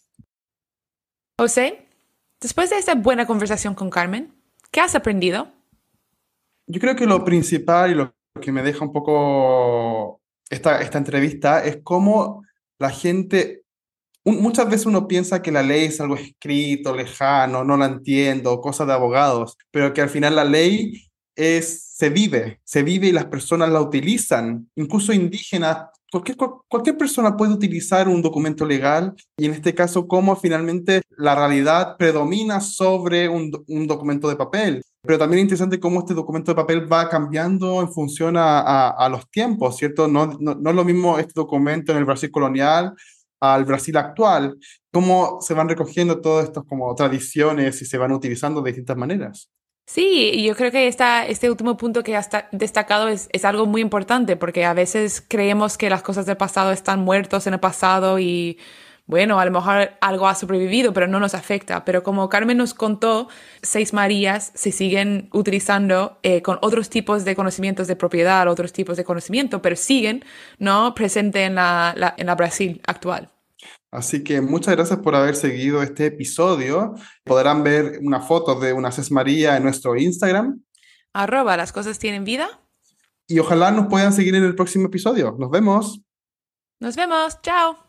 José, 1.38 1.88
después 2.40 2.70
de 2.70 2.78
esta 2.78 2.96
buena 2.96 3.26
conversación 3.26 3.74
con 3.74 3.90
Carmen, 3.90 4.34
¿qué 4.70 4.80
has 4.80 4.96
aprendido? 4.96 5.52
Yo 6.68 6.80
creo 6.80 6.96
que 6.96 7.08
lo 7.08 7.26
principal 7.26 7.92
y 7.92 7.96
lo 7.96 8.14
que 8.40 8.52
me 8.52 8.62
deja 8.62 8.86
un 8.86 8.94
poco 8.94 10.22
esta, 10.50 10.82
esta 10.82 11.00
entrevista 11.00 11.66
es 11.66 11.80
cómo 11.84 12.44
la 12.78 12.92
gente, 12.92 13.61
muchas 14.26 14.70
veces 14.70 14.86
uno 14.86 15.08
piensa 15.08 15.42
que 15.42 15.52
la 15.52 15.64
ley 15.64 15.86
es 15.86 16.00
algo 16.00 16.16
escrito, 16.16 16.96
lejano, 16.96 17.64
no 17.64 17.78
la 17.78 17.88
entiendo, 17.88 18.62
cosa 18.62 18.86
de 18.86 18.94
abogados, 18.94 19.58
pero 19.72 19.94
que 19.94 20.02
al 20.02 20.10
final 20.10 20.36
la 20.36 20.46
ley 20.46 21.10
es, 21.36 21.96
se 21.96 22.10
vive, 22.10 22.60
se 22.64 22.84
vive 22.84 23.08
y 23.08 23.12
las 23.12 23.26
personas 23.26 23.70
la 23.70 23.82
utilizan, 23.82 24.70
incluso 24.76 25.14
indígenas. 25.14 25.88
Cualquier, 26.12 26.36
cualquier 26.68 26.98
persona 26.98 27.38
puede 27.38 27.54
utilizar 27.54 28.10
un 28.10 28.22
documento 28.22 28.66
legal 28.66 29.14
y 29.38 29.46
en 29.46 29.54
este 29.54 29.74
caso 29.74 30.08
cómo 30.08 30.36
finalmente 30.36 31.02
la 31.18 31.36
realidad 31.36 31.96
predomina 31.98 32.60
sobre 32.60 33.30
un, 33.30 33.52
un 33.68 33.88
documento 33.88 34.28
de 34.28 34.36
papel. 34.36 34.84
Pero 35.04 35.18
también 35.18 35.40
es 35.40 35.44
interesante 35.44 35.80
cómo 35.80 36.00
este 36.00 36.14
documento 36.14 36.52
de 36.52 36.56
papel 36.56 36.92
va 36.92 37.10
cambiando 37.10 37.82
en 37.82 37.92
función 37.92 38.36
a, 38.38 38.90
a, 38.90 39.10
los 39.10 39.28
tiempos, 39.32 39.78
¿cierto? 39.78 40.08
No, 40.08 40.28
no, 40.40 40.54
no, 40.54 40.70
es 40.70 40.76
lo 40.76 40.84
mismo 40.84 41.18
este 41.18 41.34
documento 41.34 41.92
en 41.92 42.00
el 42.00 42.06
Brasil 42.06 42.30
colonial 42.30 42.94
al 43.42 43.66
Brasil 43.66 43.98
actual, 43.98 44.58
cómo 44.92 45.40
se 45.42 45.54
van 45.54 45.68
recogiendo 45.68 46.22
todas 46.22 46.46
estas 46.46 46.64
como 46.64 46.94
tradiciones 46.96 47.82
y 47.82 47.86
se 47.86 47.98
van 47.98 48.12
utilizando 48.12 48.62
de 48.62 48.70
distintas 48.70 48.96
maneras. 48.96 49.50
Sí, 49.88 50.42
yo 50.46 50.56
creo 50.56 50.72
que 50.72 50.88
esta, 50.88 51.26
este 51.26 51.50
último 51.50 51.76
punto 51.76 52.04
que 52.04 52.16
has 52.16 52.30
destacado 52.52 53.10
es, 53.10 53.28
es, 53.34 53.44
algo 53.44 53.66
muy 53.66 53.82
importante 53.82 54.38
porque 54.38 54.64
a 54.64 54.74
veces 54.74 55.26
creemos 55.28 55.78
que 55.78 55.90
las 55.90 56.02
cosas 56.02 56.26
del 56.26 56.38
pasado 56.38 56.72
están 56.72 57.02
muertos 57.02 57.46
en 57.48 57.56
el 57.56 57.60
pasado 57.60 58.20
y 58.20 58.58
bueno, 59.06 59.40
a 59.40 59.46
lo 59.46 59.52
mejor 59.52 59.92
algo 60.00 60.28
ha 60.28 60.36
sobrevivido, 60.36 60.94
pero 60.94 61.08
no 61.08 61.20
nos 61.20 61.34
afecta. 61.34 61.84
Pero 61.86 62.04
como 62.04 62.30
Carmen 62.30 62.58
nos 62.58 62.74
contó, 62.74 63.28
seis 63.62 63.94
Marías 63.94 64.52
se 64.56 64.72
siguen 64.72 65.30
utilizando 65.34 66.20
eh, 66.24 66.42
con 66.42 66.60
otros 66.62 66.90
tipos 66.90 67.26
de 67.26 67.36
conocimientos 67.36 67.88
de 67.88 67.96
propiedad, 67.96 68.48
otros 68.48 68.74
tipos 68.74 68.98
de 68.98 69.04
conocimiento, 69.04 69.62
pero 69.62 69.76
siguen, 69.76 70.24
¿no? 70.60 70.94
Presente 70.96 71.44
en 71.44 71.56
la, 71.56 71.94
la, 71.98 72.14
en 72.18 72.28
la 72.28 72.36
Brasil 72.36 72.82
actual. 72.88 73.30
Así 73.92 74.24
que 74.24 74.40
muchas 74.40 74.76
gracias 74.76 75.00
por 75.00 75.16
haber 75.16 75.36
seguido 75.36 75.84
este 75.84 76.06
episodio. 76.06 76.96
Podrán 77.26 77.64
ver 77.64 78.00
una 78.02 78.22
foto 78.22 78.58
de 78.58 78.72
una 78.72 78.90
María 79.12 79.58
en 79.58 79.64
nuestro 79.64 79.98
Instagram. 79.98 80.62
Arroba, 81.14 81.58
las 81.58 81.74
cosas 81.74 82.00
tienen 82.00 82.24
vida. 82.24 82.62
Y 83.28 83.40
ojalá 83.40 83.72
nos 83.72 83.88
puedan 83.88 84.14
seguir 84.14 84.36
en 84.36 84.44
el 84.44 84.56
próximo 84.56 84.88
episodio. 84.88 85.36
Nos 85.38 85.50
vemos. 85.50 86.02
Nos 86.80 86.96
vemos. 86.96 87.42
Chao. 87.42 87.81